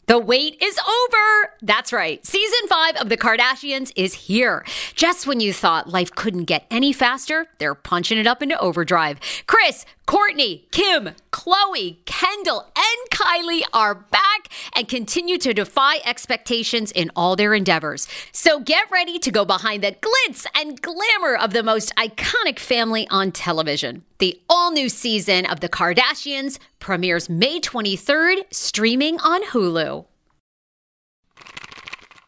The 0.06 0.18
wait 0.18 0.60
is 0.60 0.78
over. 0.78 1.54
That's 1.62 1.92
right. 1.92 2.24
Season 2.26 2.68
five 2.68 2.96
of 2.96 3.08
The 3.08 3.16
Kardashians 3.16 3.92
is 3.94 4.14
here. 4.14 4.64
Just 4.94 5.26
when 5.26 5.38
you 5.40 5.52
thought 5.52 5.88
life 5.88 6.10
couldn't 6.10 6.44
get 6.44 6.66
any 6.70 6.92
faster, 6.92 7.46
they're 7.58 7.74
punching 7.74 8.18
it 8.18 8.26
up 8.26 8.42
into 8.42 8.58
overdrive. 8.58 9.20
Kris, 9.46 9.86
Kourtney, 10.12 10.70
Kim, 10.70 11.12
Khloé, 11.32 11.96
Kendall, 12.04 12.70
and 12.76 13.10
Kylie 13.10 13.62
are 13.72 13.94
back 13.94 14.48
and 14.74 14.86
continue 14.86 15.38
to 15.38 15.54
defy 15.54 16.00
expectations 16.04 16.92
in 16.92 17.10
all 17.16 17.34
their 17.34 17.54
endeavors. 17.54 18.06
So 18.30 18.60
get 18.60 18.90
ready 18.90 19.18
to 19.18 19.30
go 19.30 19.46
behind 19.46 19.82
the 19.82 19.92
glitz 19.92 20.44
and 20.54 20.82
glamour 20.82 21.34
of 21.34 21.54
the 21.54 21.62
most 21.62 21.96
iconic 21.96 22.58
family 22.58 23.08
on 23.08 23.32
television. 23.32 24.04
The 24.18 24.38
all 24.50 24.70
new 24.70 24.90
season 24.90 25.46
of 25.46 25.60
The 25.60 25.70
Kardashians 25.70 26.58
premieres 26.78 27.30
May 27.30 27.58
23rd, 27.58 28.52
streaming 28.52 29.18
on 29.20 29.42
Hulu. 29.44 30.04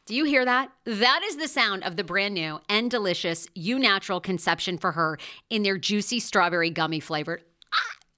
Do 0.07 0.15
you 0.15 0.25
hear 0.25 0.47
that? 0.47 0.71
That 0.87 1.21
is 1.23 1.37
the 1.37 1.49
sound 1.49 1.85
of 1.85 1.97
the 1.97 2.05
brand 2.05 2.33
new 2.33 2.61
and 2.67 2.91
delicious 2.91 3.47
Eu 3.55 3.79
Natural 3.79 4.21
Conception 4.21 4.79
for 4.79 4.93
Her 4.93 5.19
in 5.51 5.65
their 5.65 5.77
juicy 5.77 6.19
strawberry 6.19 6.71
gummy 6.71 7.01
flavor. 7.01 7.41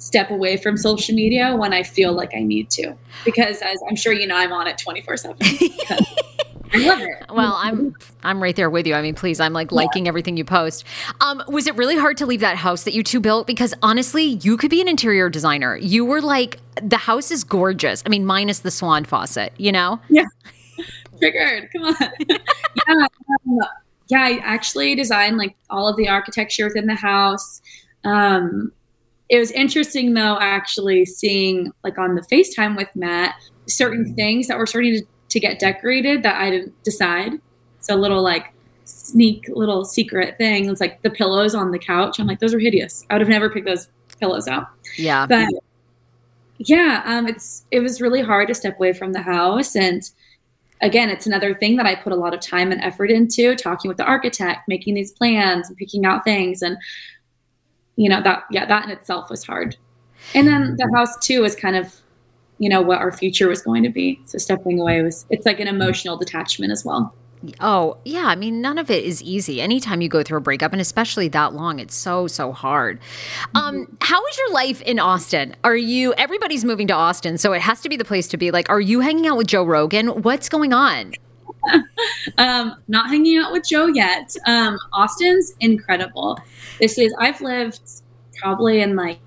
step 0.00 0.30
away 0.30 0.56
from 0.56 0.76
social 0.76 1.14
media 1.14 1.54
when 1.56 1.72
I 1.72 1.82
feel 1.82 2.12
like 2.12 2.34
I 2.34 2.42
need 2.42 2.70
to. 2.70 2.94
Because 3.24 3.62
as 3.62 3.78
I'm 3.88 3.96
sure 3.96 4.12
you 4.12 4.26
know, 4.26 4.36
I'm 4.36 4.52
on 4.52 4.66
it 4.66 4.78
24 4.78 5.16
7. 5.16 5.36
I 6.72 6.78
love 6.78 7.00
it. 7.00 7.24
Well, 7.30 7.54
I'm 7.56 7.94
I'm 8.22 8.40
right 8.40 8.54
there 8.54 8.70
with 8.70 8.86
you. 8.86 8.94
I 8.94 9.02
mean, 9.02 9.14
please, 9.14 9.40
I'm 9.40 9.52
like 9.52 9.72
liking 9.72 10.06
yeah. 10.06 10.10
everything 10.10 10.36
you 10.36 10.44
post. 10.44 10.84
Um, 11.20 11.42
was 11.48 11.66
it 11.66 11.74
really 11.76 11.96
hard 11.96 12.16
to 12.18 12.26
leave 12.26 12.40
that 12.40 12.56
house 12.56 12.84
that 12.84 12.94
you 12.94 13.02
two 13.02 13.20
built? 13.20 13.46
Because 13.46 13.74
honestly, 13.82 14.24
you 14.24 14.56
could 14.56 14.70
be 14.70 14.80
an 14.80 14.86
interior 14.86 15.28
designer. 15.28 15.76
You 15.76 16.04
were 16.04 16.20
like, 16.20 16.58
the 16.80 16.96
house 16.96 17.30
is 17.30 17.42
gorgeous. 17.42 18.02
I 18.06 18.08
mean, 18.08 18.24
minus 18.24 18.60
the 18.60 18.70
swan 18.70 19.04
faucet, 19.04 19.52
you 19.56 19.72
know? 19.72 20.00
Yeah. 20.08 20.26
Triggered. 21.18 21.68
Come 21.72 21.82
on. 21.84 21.94
yeah. 22.28 22.36
Um, 22.88 23.58
yeah, 24.08 24.22
I 24.22 24.40
actually 24.42 24.94
designed 24.94 25.38
like 25.38 25.56
all 25.70 25.88
of 25.88 25.96
the 25.96 26.08
architecture 26.08 26.64
within 26.64 26.86
the 26.86 26.94
house. 26.94 27.60
Um, 28.04 28.72
it 29.30 29.38
was 29.38 29.52
interesting 29.52 30.14
though, 30.14 30.36
actually 30.40 31.06
seeing 31.06 31.72
like 31.84 31.96
on 31.98 32.16
the 32.16 32.22
FaceTime 32.22 32.76
with 32.76 32.88
Matt, 32.96 33.36
certain 33.66 34.14
things 34.14 34.48
that 34.48 34.58
were 34.58 34.66
starting 34.66 34.96
to, 34.96 35.06
to 35.28 35.40
get 35.40 35.60
decorated 35.60 36.24
that 36.24 36.40
I 36.40 36.50
didn't 36.50 36.82
decide. 36.82 37.32
So 37.78 37.94
little 37.94 38.22
like 38.22 38.52
sneak 38.84 39.48
little 39.48 39.84
secret 39.84 40.36
thing. 40.36 40.68
It's 40.68 40.80
like 40.80 41.00
the 41.02 41.10
pillows 41.10 41.54
on 41.54 41.70
the 41.70 41.78
couch. 41.78 42.18
I'm 42.18 42.26
like, 42.26 42.40
those 42.40 42.52
are 42.52 42.58
hideous. 42.58 43.06
I 43.08 43.14
would 43.14 43.20
have 43.20 43.28
never 43.28 43.48
picked 43.48 43.66
those 43.66 43.88
pillows 44.18 44.48
out. 44.48 44.66
Yeah. 44.96 45.26
But 45.26 45.48
yeah, 46.58 47.02
um, 47.06 47.28
it's 47.28 47.64
it 47.70 47.80
was 47.80 48.00
really 48.00 48.22
hard 48.22 48.48
to 48.48 48.54
step 48.54 48.76
away 48.76 48.92
from 48.92 49.12
the 49.12 49.22
house. 49.22 49.76
And 49.76 50.02
again, 50.80 51.08
it's 51.08 51.26
another 51.26 51.54
thing 51.54 51.76
that 51.76 51.86
I 51.86 51.94
put 51.94 52.12
a 52.12 52.16
lot 52.16 52.34
of 52.34 52.40
time 52.40 52.72
and 52.72 52.82
effort 52.82 53.12
into, 53.12 53.54
talking 53.54 53.88
with 53.88 53.96
the 53.96 54.04
architect, 54.04 54.66
making 54.66 54.94
these 54.94 55.12
plans 55.12 55.68
and 55.68 55.76
picking 55.76 56.04
out 56.04 56.24
things. 56.24 56.62
And 56.62 56.76
you 58.00 58.08
know 58.08 58.22
that 58.22 58.44
yeah 58.50 58.64
that 58.64 58.84
in 58.84 58.90
itself 58.90 59.28
was 59.28 59.44
hard 59.44 59.76
and 60.34 60.48
then 60.48 60.74
the 60.78 60.90
house 60.96 61.18
too 61.18 61.42
was 61.42 61.54
kind 61.54 61.76
of 61.76 61.94
you 62.58 62.68
know 62.68 62.80
what 62.80 62.98
our 62.98 63.12
future 63.12 63.46
was 63.46 63.60
going 63.60 63.82
to 63.82 63.90
be 63.90 64.18
so 64.24 64.38
stepping 64.38 64.80
away 64.80 65.02
was 65.02 65.26
it's 65.28 65.44
like 65.44 65.60
an 65.60 65.68
emotional 65.68 66.16
detachment 66.16 66.72
as 66.72 66.84
well 66.84 67.14
Oh, 67.58 67.96
yeah. 68.04 68.26
I 68.26 68.36
mean, 68.36 68.60
none 68.60 68.76
of 68.76 68.90
it 68.90 69.02
is 69.02 69.22
easy. 69.22 69.62
Anytime 69.62 70.02
you 70.02 70.10
go 70.10 70.22
through 70.22 70.36
a 70.36 70.42
breakup, 70.42 70.72
and 70.72 70.80
especially 70.80 71.26
that 71.28 71.54
long, 71.54 71.78
it's 71.78 71.94
so, 71.94 72.26
so 72.26 72.52
hard. 72.52 73.00
Um, 73.54 73.86
mm-hmm. 73.86 73.94
how 74.02 74.22
is 74.26 74.36
your 74.36 74.52
life 74.52 74.82
in 74.82 74.98
Austin? 74.98 75.56
Are 75.64 75.74
you, 75.74 76.12
everybody's 76.18 76.66
moving 76.66 76.86
to 76.88 76.92
Austin, 76.92 77.38
so 77.38 77.54
it 77.54 77.62
has 77.62 77.80
to 77.80 77.88
be 77.88 77.96
the 77.96 78.04
place 78.04 78.28
to 78.28 78.36
be. 78.36 78.50
Like, 78.50 78.68
are 78.68 78.78
you 78.78 79.00
hanging 79.00 79.26
out 79.26 79.38
with 79.38 79.46
Joe 79.46 79.64
Rogan? 79.64 80.08
What's 80.20 80.50
going 80.50 80.74
on? 80.74 81.14
um, 82.38 82.76
not 82.88 83.08
hanging 83.08 83.38
out 83.38 83.52
with 83.52 83.66
Joe 83.66 83.86
yet. 83.86 84.34
Um, 84.46 84.78
Austin's 84.92 85.54
incredible. 85.60 86.38
This 86.80 86.98
is 86.98 87.14
I've 87.18 87.40
lived 87.40 88.02
probably 88.36 88.80
in 88.80 88.96
like 88.96 89.20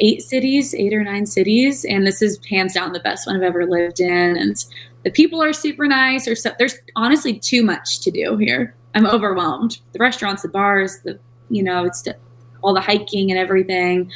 eight 0.00 0.22
cities, 0.22 0.74
eight 0.74 0.92
or 0.92 1.04
nine 1.04 1.26
cities, 1.26 1.84
and 1.84 2.06
this 2.06 2.22
is 2.22 2.40
hands 2.48 2.74
down 2.74 2.92
the 2.92 3.00
best 3.00 3.26
one 3.26 3.36
I've 3.36 3.42
ever 3.42 3.66
lived 3.66 4.00
in. 4.00 4.36
And 4.36 4.56
the 5.04 5.10
people 5.10 5.42
are 5.42 5.52
super 5.52 5.86
nice. 5.86 6.26
Or 6.26 6.34
so, 6.34 6.52
there's 6.58 6.76
honestly 6.96 7.38
too 7.38 7.62
much 7.62 8.00
to 8.00 8.10
do 8.10 8.36
here. 8.36 8.74
I'm 8.94 9.06
overwhelmed. 9.06 9.78
The 9.92 9.98
restaurants, 9.98 10.42
the 10.42 10.48
bars, 10.48 11.00
the 11.02 11.18
you 11.50 11.62
know, 11.62 11.84
it's 11.84 12.06
all 12.62 12.74
the 12.74 12.80
hiking 12.80 13.30
and 13.30 13.38
everything. 13.38 14.10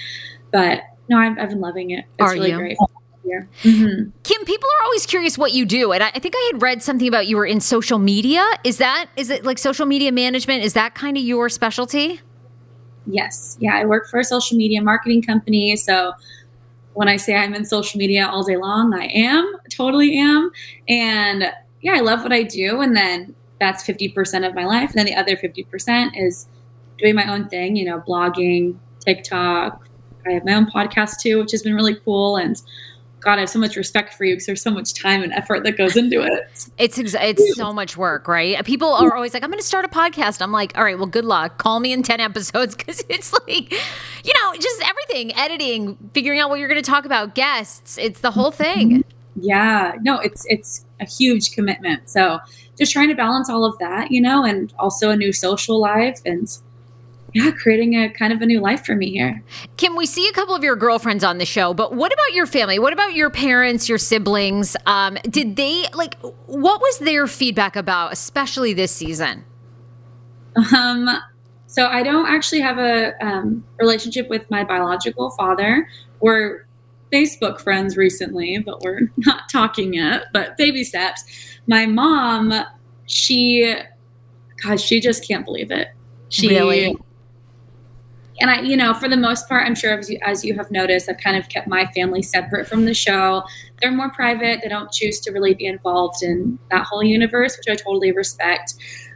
But 0.52 0.80
no, 1.08 1.18
I've, 1.18 1.38
I've 1.38 1.50
been 1.50 1.60
loving 1.60 1.90
it. 1.90 2.04
It's 2.18 2.28
are 2.28 2.32
really 2.32 2.50
you? 2.50 2.56
great. 2.56 2.78
Mm-hmm. 3.26 4.10
Kim, 4.22 4.44
people 4.44 4.68
are 4.80 4.84
always 4.84 5.06
curious 5.06 5.36
what 5.36 5.52
you 5.52 5.64
do, 5.64 5.92
and 5.92 6.02
I, 6.02 6.08
I, 6.14 6.18
think 6.18 6.34
I 6.36 6.50
had 6.52 6.62
read 6.62 6.82
something 6.82 7.08
about 7.08 7.26
you 7.26 7.36
were 7.36 7.46
in 7.46 7.60
social 7.60 7.98
media. 7.98 8.44
Is 8.64 8.78
that 8.78 9.08
is 9.16 9.30
it 9.30 9.44
like 9.44 9.58
social 9.58 9.86
media 9.86 10.12
management? 10.12 10.62
Is 10.62 10.74
that 10.74 10.94
kind 10.94 11.16
of 11.16 11.22
your 11.22 11.48
specialty? 11.48 12.20
Yes, 13.06 13.56
yeah. 13.60 13.76
I 13.76 13.84
work 13.84 14.08
for 14.08 14.18
a 14.20 14.24
social 14.24 14.56
media 14.56 14.82
marketing 14.82 15.22
company, 15.22 15.76
so 15.76 16.12
when 16.94 17.08
I 17.08 17.16
say 17.16 17.34
I'm 17.34 17.54
in 17.54 17.64
social 17.64 17.98
media 17.98 18.26
all 18.26 18.42
day 18.42 18.56
long, 18.56 18.94
I 18.94 19.06
am 19.06 19.56
totally 19.70 20.18
am, 20.18 20.50
and 20.88 21.52
yeah, 21.82 21.92
I 21.94 22.00
love 22.00 22.22
what 22.22 22.32
I 22.32 22.42
do, 22.42 22.80
and 22.80 22.96
then 22.96 23.34
that's 23.60 23.84
fifty 23.84 24.08
percent 24.08 24.44
of 24.44 24.54
my 24.54 24.64
life, 24.64 24.90
and 24.90 24.98
then 24.98 25.06
the 25.06 25.14
other 25.14 25.36
fifty 25.36 25.64
percent 25.64 26.16
is 26.16 26.48
doing 26.98 27.14
my 27.14 27.30
own 27.32 27.48
thing. 27.48 27.76
You 27.76 27.86
know, 27.86 28.00
blogging, 28.00 28.76
TikTok. 29.00 29.82
I 30.26 30.32
have 30.32 30.44
my 30.44 30.54
own 30.54 30.66
podcast 30.66 31.20
too, 31.20 31.38
which 31.38 31.52
has 31.52 31.62
been 31.62 31.74
really 31.74 31.94
cool, 31.94 32.36
and 32.36 32.60
God, 33.26 33.38
I 33.38 33.40
have 33.40 33.50
so 33.50 33.58
much 33.58 33.74
respect 33.74 34.14
for 34.14 34.22
you 34.22 34.36
because 34.36 34.46
there's 34.46 34.62
so 34.62 34.70
much 34.70 34.94
time 34.94 35.24
and 35.24 35.32
effort 35.32 35.64
that 35.64 35.76
goes 35.76 35.96
into 35.96 36.22
it. 36.22 36.70
It's 36.78 36.96
it's 36.96 37.56
so 37.56 37.72
much 37.72 37.96
work, 37.96 38.28
right? 38.28 38.64
People 38.64 38.92
are 38.92 39.16
always 39.16 39.34
like, 39.34 39.42
"I'm 39.42 39.50
going 39.50 39.58
to 39.58 39.66
start 39.66 39.84
a 39.84 39.88
podcast." 39.88 40.40
I'm 40.40 40.52
like, 40.52 40.78
"All 40.78 40.84
right, 40.84 40.96
well, 40.96 41.08
good 41.08 41.24
luck. 41.24 41.58
Call 41.58 41.80
me 41.80 41.92
in 41.92 42.04
ten 42.04 42.20
episodes 42.20 42.76
because 42.76 43.02
it's 43.08 43.32
like, 43.32 43.72
you 43.72 44.32
know, 44.32 44.54
just 44.60 44.80
everything, 44.88 45.34
editing, 45.34 45.98
figuring 46.14 46.38
out 46.38 46.50
what 46.50 46.60
you're 46.60 46.68
going 46.68 46.80
to 46.80 46.88
talk 46.88 47.04
about, 47.04 47.34
guests. 47.34 47.98
It's 47.98 48.20
the 48.20 48.30
whole 48.30 48.52
thing." 48.52 48.90
Mm-hmm. 48.90 49.10
Yeah, 49.40 49.94
no, 50.02 50.20
it's 50.20 50.46
it's 50.48 50.84
a 51.00 51.04
huge 51.04 51.50
commitment. 51.50 52.08
So 52.08 52.38
just 52.78 52.92
trying 52.92 53.08
to 53.08 53.16
balance 53.16 53.50
all 53.50 53.64
of 53.64 53.76
that, 53.78 54.12
you 54.12 54.20
know, 54.20 54.44
and 54.44 54.72
also 54.78 55.10
a 55.10 55.16
new 55.16 55.32
social 55.32 55.80
life 55.80 56.20
and 56.24 56.48
yeah, 57.36 57.50
creating 57.50 57.94
a 57.94 58.08
kind 58.08 58.32
of 58.32 58.40
a 58.40 58.46
new 58.46 58.60
life 58.60 58.86
for 58.86 58.96
me 58.96 59.10
here. 59.10 59.42
Kim, 59.76 59.94
we 59.94 60.06
see 60.06 60.26
a 60.26 60.32
couple 60.32 60.54
of 60.54 60.64
your 60.64 60.74
girlfriends 60.74 61.22
on 61.22 61.36
the 61.36 61.44
show, 61.44 61.74
but 61.74 61.94
what 61.94 62.10
about 62.10 62.32
your 62.32 62.46
family? 62.46 62.78
What 62.78 62.94
about 62.94 63.14
your 63.14 63.28
parents, 63.28 63.90
your 63.90 63.98
siblings? 63.98 64.74
Um, 64.86 65.18
did 65.28 65.56
they 65.56 65.84
like 65.92 66.14
what 66.46 66.80
was 66.80 66.98
their 67.00 67.26
feedback 67.26 67.76
about, 67.76 68.10
especially 68.14 68.72
this 68.72 68.90
season? 68.90 69.44
Um, 70.74 71.10
so 71.66 71.88
I 71.88 72.02
don't 72.02 72.26
actually 72.26 72.62
have 72.62 72.78
a 72.78 73.12
um, 73.22 73.62
relationship 73.78 74.30
with 74.30 74.50
my 74.50 74.64
biological 74.64 75.28
father. 75.32 75.86
We're 76.20 76.66
Facebook 77.12 77.60
friends 77.60 77.98
recently, 77.98 78.60
but 78.64 78.80
we're 78.80 79.12
not 79.18 79.42
talking 79.52 79.92
yet. 79.92 80.24
But 80.32 80.56
baby 80.56 80.84
steps. 80.84 81.22
My 81.66 81.84
mom, 81.84 82.54
she, 83.04 83.76
God, 84.62 84.80
she 84.80 85.00
just 85.00 85.28
can't 85.28 85.44
believe 85.44 85.70
it. 85.70 85.88
She 86.30 86.48
really? 86.48 86.96
And 88.40 88.50
I, 88.50 88.60
you 88.60 88.76
know, 88.76 88.92
for 88.94 89.08
the 89.08 89.16
most 89.16 89.48
part, 89.48 89.66
I'm 89.66 89.74
sure 89.74 89.98
as 89.98 90.10
you, 90.10 90.18
as 90.22 90.44
you 90.44 90.54
have 90.54 90.70
noticed, 90.70 91.08
I've 91.08 91.18
kind 91.18 91.36
of 91.36 91.48
kept 91.48 91.68
my 91.68 91.86
family 91.92 92.22
separate 92.22 92.66
from 92.66 92.84
the 92.84 92.94
show. 92.94 93.42
They're 93.80 93.92
more 93.92 94.10
private. 94.10 94.60
They 94.62 94.68
don't 94.68 94.90
choose 94.90 95.20
to 95.20 95.32
really 95.32 95.54
be 95.54 95.66
involved 95.66 96.22
in 96.22 96.58
that 96.70 96.86
whole 96.86 97.02
universe, 97.02 97.56
which 97.56 97.66
I 97.68 97.82
totally 97.82 98.12
respect. 98.12 98.74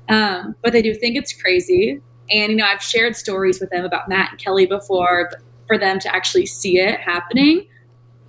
Um, 0.09 0.57
but 0.63 0.73
they 0.73 0.83
do 0.83 0.95
think 0.95 1.17
it's 1.17 1.33
crazy. 1.33 2.01
And, 2.31 2.53
you 2.53 2.57
know, 2.57 2.65
I've 2.65 2.83
shared 2.83 3.17
stories 3.17 3.61
with 3.61 3.71
them 3.71 3.85
about 3.85 4.09
Matt 4.09 4.31
and 4.31 4.41
Kelly 4.41 4.67
before, 4.67 5.29
but 5.31 5.41
for 5.67 5.79
them 5.79 5.99
to 6.01 6.15
actually 6.15 6.47
see 6.47 6.79
it 6.79 7.01
happening, 7.01 7.67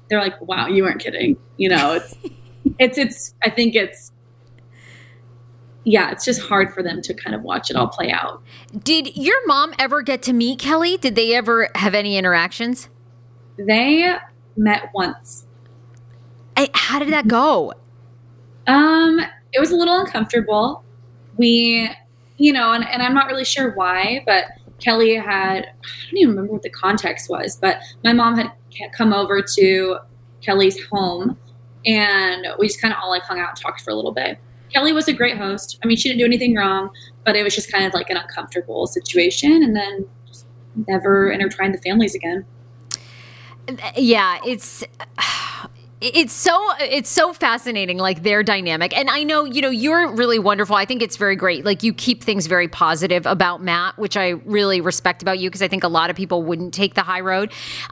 they're 0.10 0.22
like, 0.22 0.40
wow, 0.42 0.68
you 0.68 0.84
weren't 0.84 1.00
kidding. 1.00 1.38
You 1.58 1.70
know, 1.70 1.94
it's, 1.94 2.16
it's, 2.80 2.98
it's, 2.98 3.36
I 3.44 3.50
think 3.50 3.76
it's, 3.76 4.12
yeah, 5.84 6.12
it's 6.12 6.26
just 6.26 6.41
hard 6.41 6.74
for 6.74 6.84
them 6.84 7.02
to 7.02 7.13
kind 7.13 7.36
of 7.36 7.41
watch 7.41 7.70
it 7.70 7.76
all 7.76 7.88
play 7.88 8.12
out. 8.12 8.41
Did 8.84 9.15
your 9.15 9.46
mom 9.48 9.74
ever 9.80 10.02
get 10.02 10.22
to 10.24 10.34
meet 10.34 10.60
Kelly? 10.60 10.98
Did 10.98 11.15
they 11.15 11.34
ever 11.34 11.70
have 11.76 11.96
any 11.96 12.17
interactions? 12.17 12.89
They 13.58 14.13
met 14.56 14.89
once. 14.94 15.48
Hey, 16.58 16.70
how 16.74 17.00
did 17.00 17.10
that 17.10 17.28
go? 17.28 17.74
Um, 18.67 19.20
it 19.54 19.60
was 19.60 19.72
a 19.72 19.76
little 19.76 20.00
uncomfortable. 20.00 20.84
We, 21.38 21.89
you 22.38 22.54
know, 22.54 22.74
and, 22.74 22.88
and 22.88 23.02
I'm 23.02 23.13
not 23.13 23.28
really 23.28 23.46
sure 23.46 23.72
why, 23.72 24.24
but 24.26 24.46
Kelly 24.80 25.15
had, 25.15 25.65
I 25.65 26.10
don't 26.10 26.17
even 26.17 26.30
remember 26.32 26.54
what 26.54 26.62
the 26.62 26.70
context 26.70 27.30
was, 27.30 27.56
but 27.56 27.78
my 28.04 28.13
mom 28.13 28.38
had 28.38 28.52
come 28.94 29.13
over 29.13 29.41
to 29.56 29.98
Kelly's 30.41 30.78
home 30.88 31.38
and 31.86 32.48
we 32.60 32.67
just 32.67 32.82
kind 32.82 32.94
of 32.94 33.00
all 33.02 33.10
like 33.10 33.24
hung 33.24 33.39
out 33.39 33.50
and 33.50 33.58
talked 33.58 33.82
for 33.82 33.89
a 33.89 33.96
little 33.96 34.12
bit. 34.12 34.38
Kelly 34.74 34.94
was 34.94 35.08
a 35.08 35.14
great 35.14 35.38
host. 35.38 35.80
I 35.84 35.88
mean, 35.88 35.98
she 35.98 36.10
didn't 36.10 36.20
do 36.20 36.26
anything 36.26 36.56
wrong, 36.56 36.90
but 37.26 37.36
it 37.36 37.44
was 37.44 37.56
just 37.56 37.72
kind 37.72 37.86
of 37.86 37.94
like 37.94 38.10
an 38.10 38.18
uncomfortable 38.18 38.88
situation, 38.88 39.64
and 39.64 39.76
then 39.76 40.08
never 40.88 41.30
intertwined 41.32 41.74
the 41.74 41.80
families 41.80 42.16
again. 42.16 42.46
Uh, 43.68 43.92
yeah, 43.96 44.40
it's 44.46 44.84
uh, 44.84 45.06
it's 46.02 46.34
so 46.34 46.60
it's 46.80 47.10
so 47.10 47.32
fascinating 47.32 47.98
like 47.98 48.24
their 48.24 48.42
dynamic. 48.42 48.98
And 48.98 49.10
i 49.10 49.24
know 49.24 49.44
you 49.46 49.62
know 49.62 49.70
you're 49.70 50.12
really 50.12 50.40
wonderful. 50.40 50.76
I 50.76 50.86
think 50.86 51.02
it's 51.04 51.16
very 51.16 51.36
great. 51.36 51.64
Like 51.64 51.84
you 51.84 51.94
keep 51.94 52.24
things 52.24 52.48
very 52.48 52.68
positive 52.68 53.26
about 53.26 53.62
matt 53.62 53.98
which 53.98 54.18
i 54.18 54.30
really 54.30 54.82
respect 54.82 55.22
about 55.22 55.38
you 55.40 55.50
because 55.50 55.62
i 55.62 55.68
think 55.68 55.84
a 55.84 55.88
lot 55.88 56.10
of 56.10 56.16
people 56.16 56.42
wouldn't 56.44 56.74
take 56.74 56.96
the 56.96 57.04
high 57.04 57.20
road. 57.20 57.52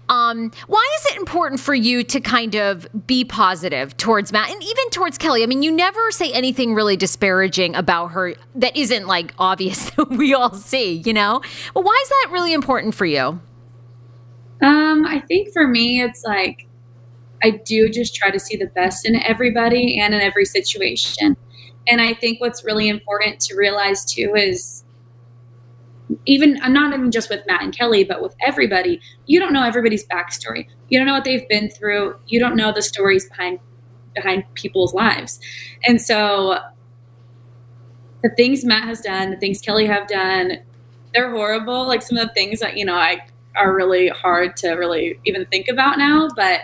Um, 0.10 0.52
why 0.68 0.88
is 1.00 1.12
it 1.12 1.18
important 1.18 1.60
for 1.60 1.76
you 1.76 2.04
to 2.04 2.20
kind 2.20 2.56
of 2.56 2.88
be 3.06 3.24
positive 3.24 3.96
towards 3.98 4.32
matt 4.32 4.50
and 4.50 4.64
even 4.64 4.90
towards 4.90 5.18
kelly? 5.18 5.44
I 5.44 5.46
mean 5.46 5.62
you 5.62 5.72
never 5.72 6.12
say 6.12 6.32
anything 6.34 6.74
really 6.74 6.98
disparaging 6.98 7.76
about 7.76 8.08
her 8.08 8.34
that 8.56 8.76
isn't 8.76 9.06
like 9.06 9.34
obvious 9.38 9.90
that 9.92 10.10
we 10.10 10.34
all 10.34 10.56
see 10.56 10.94
you 11.06 11.14
know? 11.14 11.42
Well 11.76 11.84
why 11.84 12.00
is 12.02 12.10
that 12.10 12.30
really 12.32 12.54
important 12.54 12.96
for 12.96 13.06
you? 13.06 13.40
Um 14.62 15.06
i 15.06 15.24
think 15.28 15.54
for 15.54 15.68
me 15.68 16.02
it's 16.02 16.24
like 16.24 16.69
I 17.44 17.52
do 17.52 17.90
just 17.90 18.16
try 18.16 18.32
to 18.32 18.40
see 18.40 18.58
the 18.58 18.68
best 18.68 19.06
in 19.06 19.16
everybody 19.16 20.00
and 20.00 20.14
in 20.14 20.22
every 20.22 20.46
situation. 20.46 21.38
And 21.88 22.02
I 22.02 22.14
think 22.14 22.42
what's 22.42 22.64
really 22.64 22.90
important 22.90 23.40
to 23.42 23.56
realize 23.56 24.06
too 24.06 24.34
is 24.36 24.84
even 26.26 26.60
I'm 26.62 26.74
not 26.74 26.94
even 26.94 27.12
just 27.12 27.30
with 27.30 27.46
Matt 27.48 27.64
and 27.64 27.76
Kelly, 27.76 28.04
but 28.04 28.22
with 28.22 28.36
everybody, 28.42 29.00
you 29.26 29.40
don't 29.40 29.54
know 29.54 29.64
everybody's 29.64 30.06
backstory. 30.08 30.68
You 30.90 31.00
don't 31.00 31.08
know 31.08 31.14
what 31.14 31.24
they've 31.24 31.48
been 31.48 31.70
through. 31.70 32.16
You 32.28 32.40
don't 32.40 32.56
know 32.56 32.72
the 32.72 32.82
stories 32.82 33.28
behind 33.30 33.60
behind 34.16 34.44
people's 34.56 34.94
lives. 34.94 35.40
And 35.86 36.02
so 36.02 36.58
the 38.24 38.30
things 38.36 38.66
Matt 38.66 38.88
has 38.88 39.02
done, 39.02 39.30
the 39.30 39.38
things 39.38 39.62
Kelly 39.62 39.86
have 39.86 40.08
done, 40.08 40.60
they're 41.14 41.32
horrible. 41.32 41.88
Like 41.88 42.02
some 42.02 42.18
of 42.18 42.28
the 42.28 42.34
things 42.34 42.60
that, 42.60 42.76
you 42.76 42.86
know, 42.86 42.96
I 42.96 43.26
are 43.56 43.74
really 43.74 44.10
hard 44.10 44.56
to 44.58 44.72
really 44.72 45.20
even 45.26 45.46
think 45.48 45.68
about 45.68 45.98
now. 45.98 46.30
But 46.36 46.62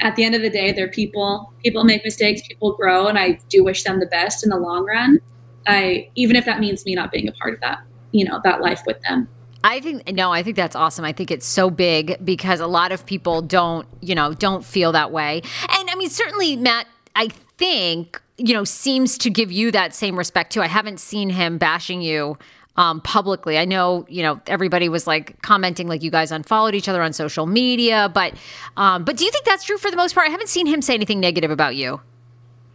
at 0.00 0.16
the 0.16 0.24
end 0.24 0.34
of 0.34 0.42
the 0.42 0.50
day, 0.50 0.72
they're 0.72 0.88
people. 0.88 1.52
People 1.62 1.84
make 1.84 2.04
mistakes, 2.04 2.42
people 2.46 2.72
grow, 2.72 3.06
and 3.06 3.18
I 3.18 3.38
do 3.48 3.64
wish 3.64 3.84
them 3.84 4.00
the 4.00 4.06
best 4.06 4.44
in 4.44 4.50
the 4.50 4.56
long 4.56 4.84
run. 4.84 5.20
I 5.66 6.10
even 6.14 6.36
if 6.36 6.44
that 6.44 6.60
means 6.60 6.84
me 6.84 6.94
not 6.94 7.10
being 7.10 7.28
a 7.28 7.32
part 7.32 7.54
of 7.54 7.60
that, 7.60 7.82
you 8.12 8.24
know, 8.24 8.40
that 8.44 8.60
life 8.60 8.82
with 8.86 9.00
them. 9.02 9.28
I 9.62 9.80
think 9.80 10.12
no, 10.12 10.30
I 10.30 10.42
think 10.42 10.56
that's 10.56 10.76
awesome. 10.76 11.04
I 11.04 11.12
think 11.12 11.30
it's 11.30 11.46
so 11.46 11.70
big 11.70 12.18
because 12.24 12.60
a 12.60 12.66
lot 12.66 12.92
of 12.92 13.06
people 13.06 13.40
don't, 13.40 13.88
you 14.00 14.14
know, 14.14 14.34
don't 14.34 14.64
feel 14.64 14.92
that 14.92 15.10
way. 15.10 15.42
And 15.70 15.90
I 15.90 15.94
mean, 15.94 16.10
certainly 16.10 16.56
Matt, 16.56 16.86
I 17.16 17.28
think, 17.56 18.20
you 18.36 18.52
know, 18.52 18.64
seems 18.64 19.16
to 19.18 19.30
give 19.30 19.50
you 19.50 19.70
that 19.70 19.94
same 19.94 20.18
respect 20.18 20.52
too. 20.52 20.60
I 20.60 20.66
haven't 20.66 21.00
seen 21.00 21.30
him 21.30 21.56
bashing 21.56 22.02
you 22.02 22.36
um, 22.76 23.00
publicly. 23.00 23.58
I 23.58 23.64
know, 23.64 24.04
you 24.08 24.22
know, 24.22 24.40
everybody 24.46 24.88
was 24.88 25.06
like 25.06 25.40
commenting 25.42 25.86
like 25.88 26.02
you 26.02 26.10
guys 26.10 26.32
unfollowed 26.32 26.74
each 26.74 26.88
other 26.88 27.02
on 27.02 27.12
social 27.12 27.46
media, 27.46 28.10
but 28.12 28.34
um, 28.76 29.04
but 29.04 29.16
do 29.16 29.24
you 29.24 29.30
think 29.30 29.44
that's 29.44 29.64
true 29.64 29.78
for 29.78 29.90
the 29.90 29.96
most 29.96 30.14
part? 30.14 30.28
I 30.28 30.30
haven't 30.30 30.48
seen 30.48 30.66
him 30.66 30.82
say 30.82 30.94
anything 30.94 31.20
negative 31.20 31.50
about 31.50 31.76
you. 31.76 32.00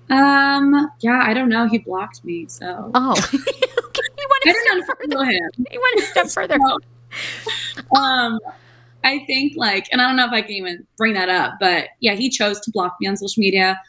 Um, 0.09 0.89
yeah, 1.01 1.21
I 1.23 1.33
don't 1.33 1.49
know. 1.49 1.67
He 1.67 1.77
blocked 1.77 2.23
me, 2.23 2.47
so 2.47 2.91
oh, 2.93 3.11
okay. 3.17 3.37
he 3.37 3.37
went 3.37 4.57
a 4.57 4.59
step 4.59 4.97
further. 4.97 5.25
Him. 5.25 5.49
He 5.69 5.77
went 5.77 5.99
a 5.99 6.01
step 6.03 6.27
further. 6.33 6.57
so, 6.57 7.99
um, 7.99 8.39
I 9.03 9.23
think 9.27 9.53
like, 9.55 9.87
and 9.91 10.01
I 10.01 10.07
don't 10.07 10.15
know 10.15 10.25
if 10.25 10.31
I 10.31 10.41
can 10.41 10.51
even 10.51 10.87
bring 10.97 11.13
that 11.13 11.29
up, 11.29 11.53
but 11.59 11.89
yeah, 11.99 12.15
he 12.15 12.29
chose 12.29 12.59
to 12.61 12.71
block 12.71 12.95
me 12.99 13.07
on 13.07 13.17
social 13.17 13.41
media. 13.41 13.79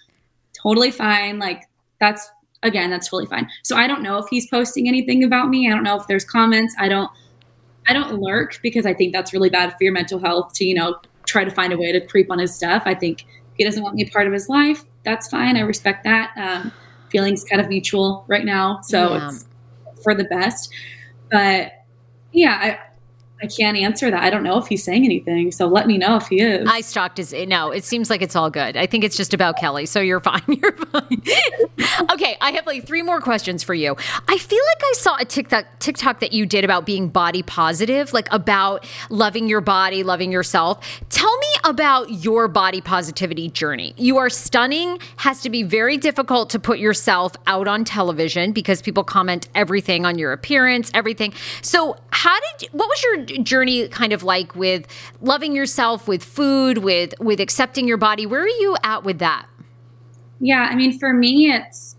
Totally 0.63 0.91
fine. 0.91 1.39
Like 1.39 1.63
that's 2.01 2.31
again, 2.63 2.91
that's 2.91 3.09
totally 3.09 3.27
fine. 3.27 3.49
So 3.63 3.77
I 3.77 3.87
don't 3.87 4.03
know 4.03 4.19
if 4.19 4.27
he's 4.29 4.49
posting 4.49 4.89
anything 4.89 5.25
about 5.25 5.49
me. 5.49 5.69
I 5.69 5.71
don't 5.71 5.83
know 5.83 5.99
if 5.99 6.07
there's 6.07 6.25
comments. 6.25 6.75
I 6.79 6.89
don't 6.89 7.11
I 7.89 7.93
don't 7.93 8.21
lurk 8.21 8.61
because 8.63 8.87
I 8.87 8.95
think 8.95 9.13
that's 9.13 9.33
really 9.33 9.51
bad 9.51 9.71
for 9.71 9.85
your 9.85 9.93
mental 9.93 10.19
health 10.19 10.53
to, 10.55 10.65
you 10.65 10.75
know, 10.75 11.01
try 11.27 11.45
to 11.45 11.51
find 11.51 11.73
a 11.73 11.79
way 11.79 11.93
to 11.93 12.01
creep 12.07 12.31
on 12.31 12.39
his 12.39 12.55
stuff. 12.55 12.83
I 12.87 12.95
think 12.95 13.25
he 13.55 13.65
doesn't 13.65 13.83
want 13.83 13.95
me 13.95 14.07
a 14.07 14.11
part 14.11 14.27
of 14.27 14.33
his 14.33 14.49
life. 14.49 14.85
That's 15.05 15.29
fine. 15.29 15.57
I 15.57 15.61
respect 15.61 16.05
that. 16.05 16.33
Um, 16.37 16.73
feelings 17.11 17.43
kind 17.45 17.61
of 17.61 17.69
mutual 17.69 18.25
right 18.29 18.45
now. 18.45 18.81
So 18.83 19.15
yeah. 19.15 19.29
it's 19.29 19.47
for 20.03 20.15
the 20.15 20.25
best. 20.25 20.73
But 21.31 21.73
yeah, 22.33 22.59
I, 22.61 22.90
I 23.43 23.47
can't 23.47 23.77
answer 23.77 24.11
that. 24.11 24.23
I 24.23 24.31
don't 24.31 24.43
know 24.43 24.59
if 24.59 24.67
he's 24.67 24.85
saying 24.85 25.05
anything. 25.05 25.51
So 25.53 25.67
let 25.67 25.87
me 25.87 25.97
know 25.97 26.17
if 26.17 26.27
he 26.29 26.43
is. 26.43 26.69
I 26.69 26.83
stalked 26.83 27.17
his. 27.17 27.33
Eh, 27.33 27.47
no, 27.47 27.71
it 27.71 27.85
seems 27.85 28.11
like 28.11 28.21
it's 28.21 28.37
all 28.37 28.51
good. 28.51 28.77
I 28.77 28.87
think 28.87 29.03
it's 29.05 29.17
just 29.17 29.33
about 29.33 29.57
Kelly. 29.57 29.87
So 29.87 30.01
you're 30.01 30.21
fine. 30.31 30.43
You're 30.47 30.73
fine. 30.73 31.23
okay, 32.13 32.37
I 32.41 32.53
have 32.53 32.67
like 32.67 32.87
three 32.87 33.03
more 33.03 33.21
questions 33.21 33.63
for 33.63 33.75
you. 33.75 33.97
I 34.29 34.37
feel 34.39 34.63
like 34.75 34.83
I 34.83 34.93
saw 34.97 35.17
a 35.19 35.25
TikTok 35.25 35.67
TikTok 35.79 36.21
that 36.21 36.33
you 36.33 36.45
did 36.47 36.65
about 36.65 36.85
being 36.85 37.09
body 37.09 37.43
positive, 37.43 38.13
like 38.13 38.29
about 38.31 38.87
loving 39.09 39.49
your 39.49 39.61
body, 39.61 40.03
loving 40.03 40.31
yourself. 40.33 41.01
Tell 41.09 41.37
me 41.39 41.47
about 41.65 42.11
your 42.11 42.49
body 42.49 42.81
positivity 42.81 43.49
journey. 43.49 43.95
You 43.97 44.19
are 44.19 44.31
stunning. 44.31 44.99
Has 45.17 45.41
to 45.43 45.51
be 45.51 45.63
very 45.63 45.97
difficult 45.97 46.51
to 46.51 46.59
put 46.59 46.79
yourself 46.79 47.33
out 47.47 47.69
on 47.69 47.85
television 47.85 48.53
because 48.53 48.83
people 48.83 49.05
comment 49.05 49.49
everything 49.55 50.05
on 50.05 50.19
your 50.19 50.33
appearance, 50.33 50.91
everything. 50.95 51.33
So 51.63 51.97
how 52.11 52.37
did 52.59 52.69
what 52.73 52.89
was 52.89 53.03
your 53.03 53.17
journey 53.43 53.89
kind 53.89 54.13
of 54.13 54.23
like 54.23 54.55
with 54.55 54.87
loving 55.21 55.55
yourself, 55.55 56.09
with 56.09 56.25
food, 56.25 56.79
with 56.79 57.15
with 57.21 57.41
accepting 57.41 57.87
your 57.87 57.99
body? 57.99 58.27
Where 58.27 58.43
are 58.43 58.49
you 58.49 58.77
at 58.83 59.05
with 59.05 59.19
that? 59.19 59.47
Yeah, 60.41 60.69
I 60.71 60.75
mean, 60.75 60.99
for 60.99 61.13
me, 61.13 61.53
it's 61.53 61.97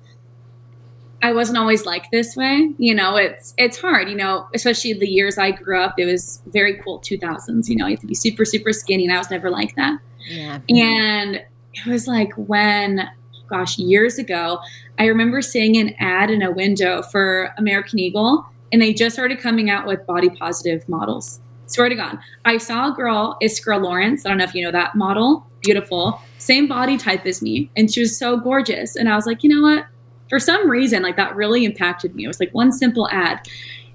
I 1.23 1.34
wasn't 1.34 1.57
always 1.57 1.86
like 1.86 2.10
this 2.12 2.36
way. 2.36 2.73
You 2.77 2.95
know, 2.95 3.15
it's 3.15 3.53
it's 3.57 3.79
hard. 3.79 4.10
You 4.10 4.15
know, 4.15 4.47
especially 4.53 4.93
the 4.93 5.07
years 5.07 5.38
I 5.38 5.51
grew 5.51 5.79
up, 5.79 5.95
it 5.97 6.05
was 6.05 6.41
very 6.47 6.77
cool 6.79 6.99
2000s. 6.99 7.67
You 7.67 7.75
know, 7.75 7.86
you 7.86 7.95
have 7.95 8.01
to 8.01 8.07
be 8.07 8.15
super 8.15 8.45
super 8.45 8.73
skinny, 8.73 9.05
and 9.05 9.13
I 9.13 9.17
was 9.17 9.29
never 9.29 9.49
like 9.49 9.75
that. 9.75 9.99
Yeah. 10.27 10.60
And 10.69 11.36
it 11.73 11.86
was 11.86 12.07
like 12.07 12.34
when, 12.36 13.07
gosh, 13.47 13.77
years 13.77 14.17
ago, 14.17 14.60
I 14.99 15.05
remember 15.05 15.41
seeing 15.41 15.77
an 15.77 15.95
ad 15.99 16.29
in 16.29 16.41
a 16.41 16.51
window 16.51 17.01
for 17.01 17.53
American 17.57 17.99
Eagle 17.99 18.45
and 18.71 18.81
they 18.81 18.93
just 18.93 19.15
started 19.15 19.39
coming 19.39 19.69
out 19.69 19.86
with 19.86 20.05
body 20.05 20.29
positive 20.29 20.88
models. 20.88 21.41
Swear 21.67 21.89
to 21.89 21.95
God. 21.95 22.17
I 22.45 22.57
saw 22.57 22.91
a 22.91 22.95
girl, 22.95 23.38
Iskra 23.41 23.81
Lawrence. 23.81 24.25
I 24.25 24.29
don't 24.29 24.38
know 24.38 24.43
if 24.43 24.53
you 24.53 24.63
know 24.63 24.71
that 24.71 24.95
model. 24.95 25.45
Beautiful. 25.62 26.21
Same 26.38 26.67
body 26.67 26.97
type 26.97 27.25
as 27.25 27.41
me. 27.41 27.69
And 27.75 27.91
she 27.91 28.01
was 28.01 28.17
so 28.17 28.38
gorgeous. 28.38 28.95
And 28.95 29.07
I 29.07 29.15
was 29.15 29.25
like, 29.25 29.43
you 29.43 29.49
know 29.49 29.62
what? 29.62 29.86
For 30.32 30.39
some 30.39 30.67
reason, 30.67 31.04
like 31.04 31.15
that 31.17 31.36
really 31.36 31.63
impacted 31.63 32.15
me. 32.15 32.24
It 32.24 32.28
was 32.28 32.39
like 32.39 32.52
one 32.54 32.72
simple 32.72 33.08
ad. 33.10 33.48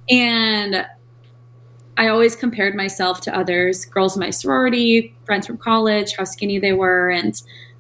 And 0.09 0.87
I 1.97 2.07
always 2.07 2.37
compared 2.37 2.77
myself 2.77 3.21
to 3.23 3.37
others, 3.37 3.85
girls 3.87 4.15
in 4.15 4.21
my 4.21 4.31
sorority, 4.31 5.17
friends 5.25 5.49
from 5.49 5.59
college, 5.59 6.15
how 6.15 6.23
skinny 6.23 6.61
they 6.61 6.75
were. 6.75 7.11
And 7.11 7.35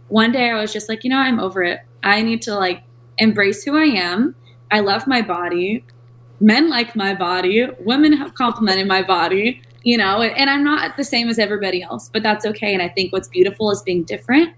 one 0.08 0.32
day 0.32 0.50
I 0.50 0.60
was 0.60 0.72
just 0.72 0.88
like, 0.88 1.04
you 1.04 1.10
know, 1.10 1.18
I'm 1.18 1.38
over 1.38 1.62
it. 1.62 1.80
I 2.02 2.22
need 2.22 2.42
to 2.42 2.54
like 2.56 2.82
embrace 3.18 3.62
who 3.62 3.76
I 3.76 3.84
am. 3.84 4.34
I 4.72 4.80
love 4.80 5.06
my 5.06 5.22
body 5.22 5.84
men 6.40 6.68
like 6.68 6.94
my 6.94 7.14
body, 7.14 7.66
women 7.80 8.12
have 8.12 8.34
complimented 8.34 8.86
my 8.86 9.02
body, 9.02 9.62
you 9.82 9.96
know, 9.96 10.22
and 10.22 10.50
I'm 10.50 10.64
not 10.64 10.96
the 10.96 11.04
same 11.04 11.28
as 11.28 11.38
everybody 11.38 11.82
else, 11.82 12.10
but 12.12 12.22
that's 12.22 12.44
okay. 12.44 12.72
And 12.72 12.82
I 12.82 12.88
think 12.88 13.12
what's 13.12 13.28
beautiful 13.28 13.70
is 13.70 13.82
being 13.82 14.04
different. 14.04 14.54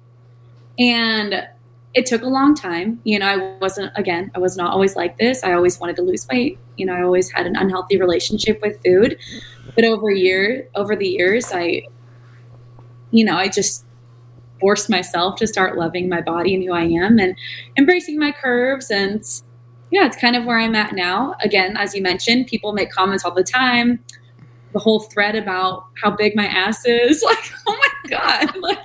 And 0.79 1.47
it 1.99 2.07
took 2.07 2.23
a 2.23 2.29
long 2.29 2.55
time. 2.55 3.01
You 3.03 3.19
know, 3.19 3.27
I 3.27 3.57
wasn't, 3.59 3.91
again, 3.97 4.31
I 4.33 4.39
was 4.39 4.57
not 4.57 4.73
always 4.73 4.95
like 4.95 5.19
this. 5.19 5.43
I 5.43 5.53
always 5.53 5.81
wanted 5.81 5.97
to 5.97 6.03
lose 6.03 6.29
weight. 6.29 6.57
You 6.77 6.87
know, 6.87 6.95
I 6.95 7.03
always 7.03 7.29
had 7.33 7.45
an 7.45 7.57
unhealthy 7.57 7.99
relationship 7.99 8.61
with 8.63 8.81
food. 8.85 9.19
But 9.75 9.85
over 9.85 10.09
year, 10.13 10.69
over 10.77 10.95
the 10.95 11.09
years, 11.09 11.51
I, 11.53 11.83
you 13.11 13.25
know, 13.25 13.35
I 13.35 13.49
just 13.49 13.85
forced 14.61 14.89
myself 14.89 15.35
to 15.41 15.47
start 15.49 15.77
loving 15.77 16.09
my 16.09 16.21
body 16.21 16.55
and 16.55 16.63
who 16.63 16.73
I 16.73 16.85
am 16.85 17.19
and 17.19 17.37
embracing 17.77 18.17
my 18.17 18.31
curves 18.31 18.93
and 18.93 19.25
yeah, 19.91 20.05
it's 20.05 20.17
kind 20.19 20.37
of 20.37 20.45
where 20.45 20.59
I'm 20.59 20.75
at 20.75 20.95
now. 20.95 21.35
Again, 21.43 21.77
as 21.77 21.95
you 21.95 22.03
mentioned, 22.03 22.47
people 22.47 22.75
make 22.75 22.91
comments 22.91 23.25
all 23.25 23.33
the 23.33 23.43
time. 23.43 24.05
The 24.73 24.79
whole 24.79 25.01
thread 25.01 25.35
about 25.35 25.87
how 26.03 26.11
big 26.11 26.37
my 26.37 26.47
ass 26.47 26.85
is, 26.85 27.23
like, 27.25 27.53
oh 27.67 27.77
my 27.77 28.11
god! 28.11 28.55
Like, 28.69 28.79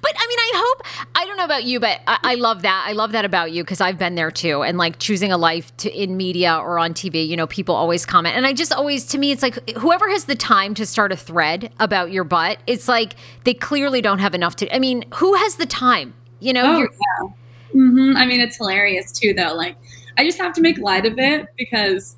but 0.00 0.12
I 0.16 0.26
mean, 0.28 0.38
I 0.38 0.52
hope 0.54 1.08
I 1.14 1.24
don't 1.24 1.36
know 1.36 1.44
about 1.44 1.64
you, 1.64 1.80
but 1.80 2.00
I, 2.06 2.18
I 2.22 2.34
love 2.36 2.62
that. 2.62 2.84
I 2.86 2.92
love 2.92 3.12
that 3.12 3.24
about 3.24 3.50
you 3.50 3.64
because 3.64 3.80
I've 3.80 3.98
been 3.98 4.14
there 4.14 4.30
too. 4.30 4.62
And 4.62 4.78
like 4.78 4.98
choosing 4.98 5.32
a 5.32 5.36
life 5.36 5.76
to, 5.78 5.90
in 5.90 6.16
media 6.16 6.56
or 6.56 6.78
on 6.78 6.94
TV, 6.94 7.26
you 7.26 7.36
know, 7.36 7.46
people 7.46 7.74
always 7.74 8.06
comment, 8.06 8.36
and 8.36 8.46
I 8.46 8.52
just 8.52 8.72
always, 8.72 9.04
to 9.06 9.18
me, 9.18 9.32
it's 9.32 9.42
like 9.42 9.70
whoever 9.70 10.08
has 10.10 10.26
the 10.26 10.36
time 10.36 10.74
to 10.74 10.86
start 10.86 11.12
a 11.12 11.16
thread 11.16 11.72
about 11.80 12.12
your 12.12 12.24
butt, 12.24 12.58
it's 12.66 12.88
like 12.88 13.14
they 13.44 13.54
clearly 13.54 14.00
don't 14.00 14.20
have 14.20 14.34
enough 14.34 14.56
to. 14.56 14.74
I 14.74 14.78
mean, 14.78 15.04
who 15.14 15.34
has 15.34 15.56
the 15.56 15.66
time? 15.66 16.14
You 16.40 16.52
know, 16.52 16.76
oh, 16.76 16.78
yeah. 16.80 17.28
Mm-hmm. 17.74 18.16
I 18.16 18.26
mean, 18.26 18.40
it's 18.40 18.56
hilarious 18.56 19.12
too, 19.12 19.32
though. 19.34 19.54
Like, 19.54 19.76
I 20.18 20.24
just 20.24 20.38
have 20.38 20.52
to 20.54 20.60
make 20.60 20.78
light 20.78 21.06
of 21.06 21.18
it 21.18 21.46
because, 21.56 22.16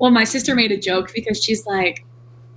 well, 0.00 0.10
my 0.10 0.24
sister 0.24 0.54
made 0.54 0.72
a 0.72 0.78
joke 0.78 1.12
because 1.14 1.42
she's 1.42 1.66
like, 1.66 2.04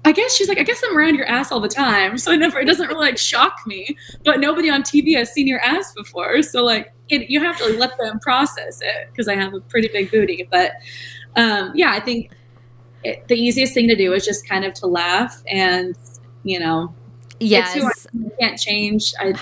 I 0.06 0.14
guess 0.14 0.34
she's 0.34 0.48
like, 0.48 0.58
I 0.58 0.64
guess 0.64 0.82
I'm 0.86 0.98
around 0.98 1.16
your 1.16 1.26
ass 1.26 1.52
all 1.52 1.60
the 1.60 1.68
time. 1.68 2.18
So 2.18 2.32
it 2.32 2.38
never, 2.38 2.60
it 2.60 2.66
doesn't 2.66 2.88
really 2.88 3.06
like 3.06 3.18
shock 3.18 3.60
me, 3.66 3.98
but 4.24 4.39
nobody 4.39 4.70
on 4.70 4.82
TV 4.82 5.16
has 5.18 5.32
seen 5.32 5.48
your 5.48 5.60
ass 5.60 5.94
before. 5.94 6.41
So 6.41 6.64
like, 6.64 6.94
it, 7.10 7.30
you 7.30 7.41
have 7.41 7.58
to 7.58 7.66
like, 7.66 7.78
let 7.78 7.98
them 7.98 8.20
process 8.20 8.82
it 8.82 9.10
because 9.12 9.28
I 9.28 9.36
have 9.36 9.54
a 9.54 9.60
pretty 9.60 9.89
big 9.89 10.10
booty. 10.10 10.48
But 10.50 10.72
um, 11.36 11.72
yeah, 11.76 11.91
I 11.91 12.00
think 12.00 12.32
it, 13.04 13.28
the 13.28 13.36
easiest 13.36 13.74
thing 13.74 13.89
to 13.89 13.96
do 13.96 14.14
is 14.14 14.26
just 14.26 14.48
kind 14.48 14.64
of 14.64 14.74
to 14.76 14.88
laugh 14.88 15.44
and, 15.48 15.96
you 16.44 16.60
know, 16.60 16.96
yes. 17.41 17.76
it's 17.76 18.08
who 18.12 18.26
I 18.26 18.30
can't 18.39 18.60
change. 18.60 19.14
I, 19.20 19.34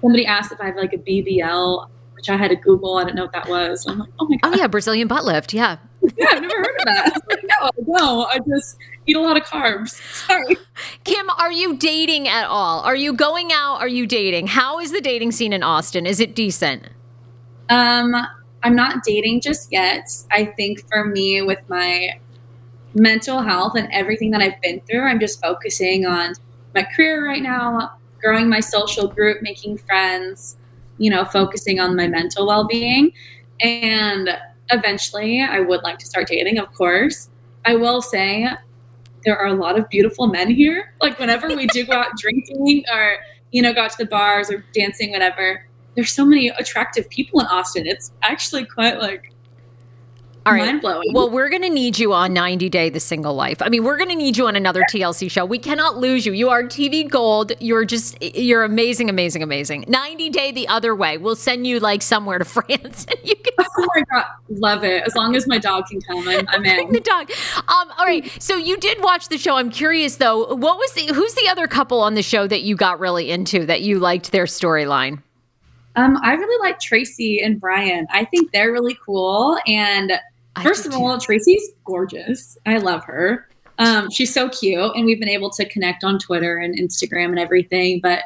somebody 0.00 0.26
asked 0.26 0.50
if 0.50 0.60
I 0.60 0.66
have 0.66 0.76
like 0.76 0.92
a 0.92 0.98
BBL, 0.98 1.88
which 2.14 2.28
I 2.28 2.36
had 2.36 2.48
to 2.48 2.56
Google. 2.56 2.96
I 2.96 3.04
didn't 3.04 3.16
know 3.16 3.24
what 3.24 3.32
that 3.32 3.48
was. 3.48 3.86
I'm 3.86 4.00
like, 4.00 4.10
oh 4.18 4.26
my 4.28 4.36
God. 4.38 4.54
Oh 4.54 4.56
yeah. 4.56 4.66
Brazilian 4.66 5.06
butt 5.06 5.24
lift. 5.24 5.52
Yeah. 5.54 5.78
Yeah, 6.16 6.26
I've 6.30 6.42
never 6.42 6.56
heard 6.56 6.78
of 6.78 6.84
that. 6.84 7.20
Like, 7.28 7.44
no, 7.44 7.70
no, 7.86 8.26
I 8.26 8.38
just 8.38 8.78
eat 9.06 9.16
a 9.16 9.20
lot 9.20 9.36
of 9.36 9.44
carbs. 9.44 10.00
Sorry. 10.26 10.56
Kim, 11.04 11.28
are 11.30 11.52
you 11.52 11.76
dating 11.76 12.28
at 12.28 12.46
all? 12.46 12.80
Are 12.80 12.96
you 12.96 13.12
going 13.12 13.52
out? 13.52 13.80
Are 13.80 13.88
you 13.88 14.06
dating? 14.06 14.48
How 14.48 14.78
is 14.80 14.92
the 14.92 15.00
dating 15.00 15.32
scene 15.32 15.52
in 15.52 15.62
Austin? 15.62 16.06
Is 16.06 16.20
it 16.20 16.34
decent? 16.34 16.88
Um, 17.68 18.14
I'm 18.62 18.74
not 18.74 19.04
dating 19.04 19.40
just 19.40 19.72
yet. 19.72 20.08
I 20.30 20.46
think 20.46 20.88
for 20.88 21.04
me, 21.04 21.42
with 21.42 21.60
my 21.68 22.18
mental 22.94 23.42
health 23.42 23.74
and 23.76 23.88
everything 23.92 24.30
that 24.30 24.40
I've 24.40 24.60
been 24.60 24.80
through, 24.80 25.02
I'm 25.02 25.20
just 25.20 25.40
focusing 25.40 26.06
on 26.06 26.34
my 26.74 26.82
career 26.82 27.26
right 27.26 27.42
now, 27.42 27.92
growing 28.20 28.48
my 28.48 28.60
social 28.60 29.08
group, 29.08 29.42
making 29.42 29.78
friends, 29.78 30.56
you 30.98 31.10
know, 31.10 31.24
focusing 31.24 31.80
on 31.80 31.96
my 31.96 32.06
mental 32.06 32.46
well 32.46 32.66
being. 32.66 33.12
And 33.60 34.30
eventually, 34.70 35.40
I 35.40 35.60
would 35.60 35.82
like 35.82 35.98
to 35.98 36.06
start 36.06 36.28
dating, 36.28 36.58
of 36.58 36.72
course. 36.72 37.28
I 37.64 37.76
will 37.76 38.02
say 38.02 38.48
there 39.24 39.36
are 39.38 39.46
a 39.46 39.54
lot 39.54 39.78
of 39.78 39.88
beautiful 39.88 40.26
men 40.26 40.50
here. 40.50 40.94
Like, 41.00 41.18
whenever 41.18 41.48
we 41.48 41.66
do 41.68 41.84
go 41.84 41.94
out 41.94 42.10
drinking 42.18 42.84
or, 42.92 43.16
you 43.52 43.62
know, 43.62 43.72
go 43.72 43.82
out 43.82 43.90
to 43.92 43.98
the 43.98 44.06
bars 44.06 44.50
or 44.50 44.64
dancing, 44.74 45.10
whatever, 45.10 45.66
there's 45.94 46.10
so 46.10 46.24
many 46.24 46.48
attractive 46.48 47.08
people 47.08 47.40
in 47.40 47.46
Austin. 47.46 47.86
It's 47.86 48.12
actually 48.22 48.64
quite 48.64 48.98
like 48.98 49.32
all 50.46 50.52
right. 50.52 50.66
mind 50.66 50.82
blowing. 50.82 51.12
Well, 51.12 51.30
we're 51.30 51.48
going 51.48 51.62
to 51.62 51.70
need 51.70 51.98
you 51.98 52.12
on 52.12 52.34
90 52.34 52.68
Day 52.68 52.90
the 52.90 53.00
Single 53.00 53.34
Life. 53.34 53.62
I 53.62 53.68
mean, 53.68 53.82
we're 53.82 53.96
going 53.96 54.10
to 54.10 54.14
need 54.14 54.36
you 54.36 54.46
on 54.46 54.56
another 54.56 54.82
TLC 54.90 55.30
show. 55.30 55.44
We 55.44 55.58
cannot 55.58 55.96
lose 55.96 56.26
you. 56.26 56.32
You 56.32 56.50
are 56.50 56.62
TV 56.62 57.08
gold. 57.08 57.52
You're 57.60 57.84
just, 57.84 58.22
you're 58.22 58.62
amazing, 58.62 59.08
amazing, 59.08 59.42
amazing. 59.42 59.86
90 59.88 60.30
Day 60.30 60.52
the 60.52 60.68
other 60.68 60.94
way. 60.94 61.16
We'll 61.16 61.36
send 61.36 61.66
you 61.66 61.80
like 61.80 62.02
somewhere 62.02 62.38
to 62.38 62.44
France. 62.54 63.06
And 63.08 63.18
you 63.24 63.36
can 63.36 63.52
oh 63.78 63.88
my 63.94 64.02
god, 64.12 64.26
love 64.48 64.84
it! 64.84 65.04
As 65.04 65.14
long 65.14 65.36
as 65.36 65.46
my 65.46 65.58
dog 65.58 65.86
can 65.86 66.00
come, 66.00 66.26
I'm, 66.28 66.46
I'm 66.48 66.64
in. 66.64 66.92
the 66.92 67.00
dog. 67.00 67.30
Um, 67.56 67.90
all 67.98 68.04
right. 68.04 68.30
So 68.40 68.56
you 68.56 68.76
did 68.76 69.02
watch 69.02 69.28
the 69.28 69.38
show. 69.38 69.56
I'm 69.56 69.70
curious 69.70 70.16
though. 70.16 70.54
What 70.54 70.78
was 70.78 70.92
the, 70.92 71.06
who's 71.14 71.34
the 71.34 71.48
other 71.48 71.66
couple 71.66 72.00
on 72.00 72.14
the 72.14 72.22
show 72.22 72.46
that 72.46 72.62
you 72.62 72.76
got 72.76 73.00
really 73.00 73.30
into 73.30 73.64
that 73.66 73.82
you 73.82 73.98
liked 73.98 74.32
their 74.32 74.44
storyline? 74.44 75.22
Um, 75.96 76.18
I 76.22 76.34
really 76.34 76.58
like 76.66 76.80
Tracy 76.80 77.40
and 77.40 77.60
Brian. 77.60 78.06
I 78.10 78.24
think 78.24 78.50
they're 78.52 78.72
really 78.72 78.98
cool. 79.04 79.58
And 79.66 80.12
first 80.62 80.86
of 80.86 80.92
too. 80.92 80.98
all, 80.98 81.18
Tracy's 81.18 81.70
gorgeous. 81.84 82.56
I 82.66 82.78
love 82.78 83.04
her. 83.04 83.48
Um, 83.78 84.10
she's 84.10 84.32
so 84.32 84.48
cute, 84.48 84.94
and 84.94 85.04
we've 85.04 85.18
been 85.18 85.28
able 85.28 85.50
to 85.50 85.68
connect 85.68 86.04
on 86.04 86.18
Twitter 86.18 86.58
and 86.58 86.78
Instagram 86.78 87.26
and 87.26 87.38
everything. 87.38 88.00
But 88.00 88.20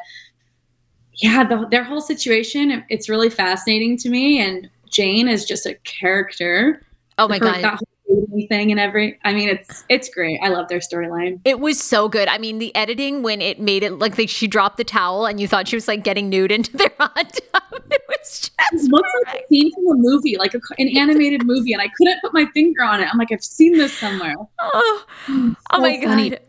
yeah, 1.15 1.43
the, 1.43 1.67
their 1.69 1.83
whole 1.83 2.01
situation, 2.01 2.83
it's 2.89 3.09
really 3.09 3.29
fascinating 3.29 3.97
to 3.97 4.09
me. 4.09 4.39
And 4.39 4.69
Jane 4.89 5.27
is 5.27 5.45
just 5.45 5.65
a 5.65 5.75
character. 5.83 6.81
Oh 7.17 7.27
my 7.27 7.39
Her- 7.39 7.61
God. 7.61 7.79
Thing 8.49 8.71
and 8.71 8.79
every. 8.79 9.19
I 9.23 9.33
mean, 9.33 9.49
it's 9.49 9.83
it's 9.89 10.09
great. 10.09 10.39
I 10.41 10.49
love 10.49 10.67
their 10.67 10.79
storyline. 10.79 11.39
It 11.45 11.59
was 11.59 11.81
so 11.81 12.09
good. 12.09 12.27
I 12.27 12.37
mean, 12.37 12.59
the 12.59 12.75
editing 12.75 13.21
when 13.23 13.41
it 13.41 13.59
made 13.59 13.83
it 13.83 13.99
like 13.99 14.15
they, 14.15 14.25
she 14.25 14.47
dropped 14.47 14.77
the 14.77 14.83
towel 14.83 15.25
and 15.25 15.39
you 15.39 15.47
thought 15.47 15.67
she 15.67 15.75
was 15.75 15.87
like 15.87 16.03
getting 16.03 16.29
nude 16.29 16.51
into 16.51 16.75
their 16.77 16.91
hot 16.99 17.13
tub. 17.53 17.83
It 17.91 18.01
was 18.07 18.39
just 18.39 18.51
It 18.71 18.91
looks 18.91 19.09
like 19.25 19.41
a 19.43 19.47
scene 19.47 19.71
from 19.73 19.87
a 19.87 19.93
movie, 19.97 20.37
like 20.37 20.53
a, 20.53 20.59
an 20.77 20.89
animated 20.97 21.45
movie, 21.45 21.73
and 21.73 21.81
I 21.81 21.89
couldn't 21.97 22.19
put 22.21 22.33
my 22.33 22.45
finger 22.53 22.83
on 22.83 23.01
it. 23.01 23.07
I'm 23.11 23.17
like, 23.17 23.31
I've 23.31 23.43
seen 23.43 23.77
this 23.77 23.97
somewhere. 23.97 24.35
oh, 24.59 25.05
oh 25.29 25.55
So 25.73 25.81
my 25.81 25.99
funny. 26.03 26.29
god. 26.31 26.39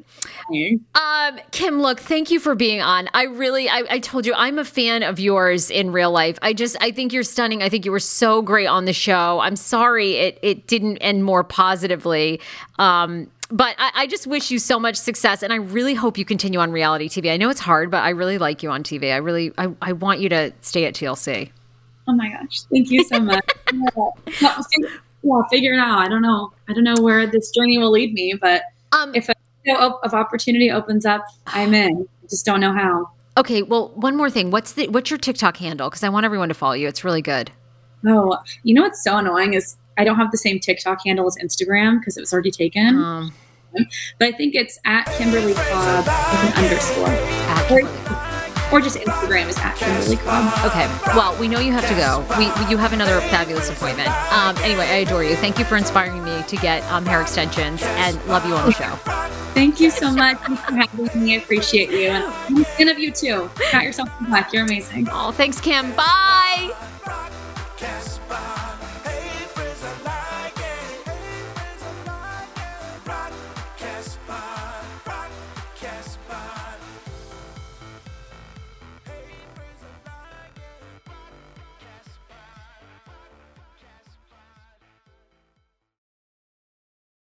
Um, 0.94 1.38
Kim, 1.52 1.80
look, 1.80 2.00
thank 2.00 2.30
you 2.30 2.40
for 2.40 2.54
being 2.54 2.80
on. 2.80 3.08
I 3.14 3.24
really, 3.24 3.68
I, 3.68 3.84
I 3.90 3.98
told 3.98 4.26
you, 4.26 4.34
I'm 4.34 4.58
a 4.58 4.64
fan 4.64 5.02
of 5.02 5.18
yours 5.20 5.70
in 5.70 5.92
real 5.92 6.10
life. 6.10 6.38
I 6.42 6.52
just, 6.52 6.76
I 6.80 6.90
think 6.90 7.12
you're 7.12 7.22
stunning. 7.22 7.62
I 7.62 7.68
think 7.68 7.84
you 7.84 7.92
were 7.92 8.00
so 8.00 8.42
great 8.42 8.66
on 8.66 8.84
the 8.84 8.92
show. 8.92 9.40
I'm 9.40 9.56
sorry 9.56 10.14
it, 10.16 10.38
it 10.42 10.66
didn't 10.66 10.98
end 10.98 11.24
more 11.24 11.44
positively. 11.44 12.40
Um, 12.78 13.30
but 13.50 13.74
I, 13.78 13.90
I 13.94 14.06
just 14.06 14.26
wish 14.26 14.50
you 14.50 14.58
so 14.58 14.78
much 14.78 14.96
success, 14.96 15.42
and 15.42 15.52
I 15.52 15.56
really 15.56 15.94
hope 15.94 16.16
you 16.18 16.24
continue 16.24 16.60
on 16.60 16.70
reality 16.70 17.08
TV. 17.08 17.32
I 17.32 17.36
know 17.36 17.50
it's 17.50 17.60
hard, 17.60 17.90
but 17.90 18.02
I 18.04 18.10
really 18.10 18.38
like 18.38 18.62
you 18.62 18.70
on 18.70 18.82
TV. 18.82 19.12
I 19.12 19.16
really, 19.16 19.52
I, 19.58 19.72
I 19.82 19.92
want 19.92 20.20
you 20.20 20.28
to 20.28 20.52
stay 20.60 20.84
at 20.86 20.94
TLC. 20.94 21.50
Oh 22.08 22.12
my 22.12 22.28
gosh, 22.30 22.62
thank 22.72 22.90
you 22.90 23.02
so 23.04 23.18
much. 23.20 23.44
yeah, 23.72 23.80
No, 23.94 24.12
fig- 24.32 24.90
yeah, 25.22 25.42
figure 25.50 25.74
it 25.74 25.78
out. 25.80 25.98
I 25.98 26.08
don't 26.08 26.22
know. 26.22 26.52
I 26.68 26.72
don't 26.72 26.84
know 26.84 26.94
where 27.00 27.26
this 27.26 27.50
journey 27.50 27.78
will 27.78 27.90
lead 27.90 28.12
me, 28.14 28.34
but 28.40 28.62
Um, 28.92 29.14
if 29.14 29.28
a 29.28 29.34
window 29.66 29.98
of 30.02 30.14
opportunity 30.14 30.70
opens 30.70 31.04
up, 31.06 31.24
I'm 31.46 31.74
in. 31.74 32.06
I 32.22 32.26
just 32.28 32.44
don't 32.46 32.60
know 32.60 32.72
how. 32.72 33.10
okay, 33.36 33.62
well, 33.62 33.88
one 33.94 34.16
more 34.16 34.30
thing. 34.30 34.50
What's 34.50 34.72
the 34.72 34.88
what's 34.88 35.10
your 35.10 35.18
TikTok 35.18 35.56
handle? 35.58 35.88
Because 35.88 36.02
I 36.02 36.08
want 36.08 36.24
everyone 36.26 36.48
to 36.48 36.54
follow 36.54 36.74
you. 36.74 36.88
It's 36.88 37.04
really 37.04 37.22
good. 37.22 37.50
Oh, 38.06 38.38
you 38.62 38.74
know 38.74 38.82
what's 38.82 39.02
so 39.04 39.16
annoying 39.18 39.54
is 39.54 39.76
I 39.98 40.04
don't 40.04 40.16
have 40.16 40.30
the 40.30 40.38
same 40.38 40.58
TikTok 40.58 41.00
handle 41.04 41.26
as 41.26 41.36
Instagram 41.42 42.00
because 42.00 42.16
it 42.16 42.20
was 42.20 42.32
already 42.32 42.50
taken. 42.50 42.96
Um, 42.96 43.32
but 44.18 44.28
I 44.28 44.32
think 44.32 44.54
it's 44.54 44.78
at 44.84 45.04
Kimberly 45.16 45.54
Cobb 45.54 46.06
with 46.06 46.56
an 46.56 46.64
underscore. 46.64 47.08
at- 47.08 47.70
Or, 47.70 48.29
or 48.72 48.80
just 48.80 48.96
Instagram 48.96 49.48
is 49.48 49.58
at 49.58 49.76
Kimberly 49.76 50.16
Cobb. 50.16 50.66
Okay. 50.66 50.86
Well, 51.16 51.38
we 51.38 51.48
know 51.48 51.58
you 51.60 51.72
have 51.72 51.88
to 51.88 51.94
go. 51.94 52.24
We, 52.38 52.46
you 52.70 52.76
have 52.76 52.92
another 52.92 53.20
fabulous 53.22 53.70
appointment. 53.70 54.08
Um, 54.32 54.56
anyway, 54.58 54.86
I 54.86 54.96
adore 54.96 55.24
you. 55.24 55.36
Thank 55.36 55.58
you 55.58 55.64
for 55.64 55.76
inspiring 55.76 56.22
me 56.24 56.42
to 56.46 56.56
get 56.56 56.82
um, 56.92 57.04
hair 57.04 57.20
extensions, 57.20 57.82
and 57.82 58.24
love 58.26 58.46
you 58.46 58.54
on 58.54 58.66
the 58.66 58.72
show. 58.72 58.94
Thank 59.52 59.80
you 59.80 59.90
so 59.90 60.12
much 60.12 60.38
Thanks 60.38 60.62
for 60.62 60.74
having 60.74 61.24
me. 61.24 61.34
I 61.34 61.38
appreciate 61.38 61.90
you. 61.90 62.08
And 62.08 62.24
I'm 62.24 62.62
a 62.62 62.64
fan 62.64 62.88
of 62.88 62.98
you 62.98 63.10
too. 63.10 63.50
Pat 63.70 63.82
yourself 63.82 64.08
back. 64.30 64.52
You're 64.52 64.64
amazing. 64.64 65.08
Oh, 65.10 65.32
thanks, 65.32 65.60
Kim. 65.60 65.92
Bye. 65.92 66.70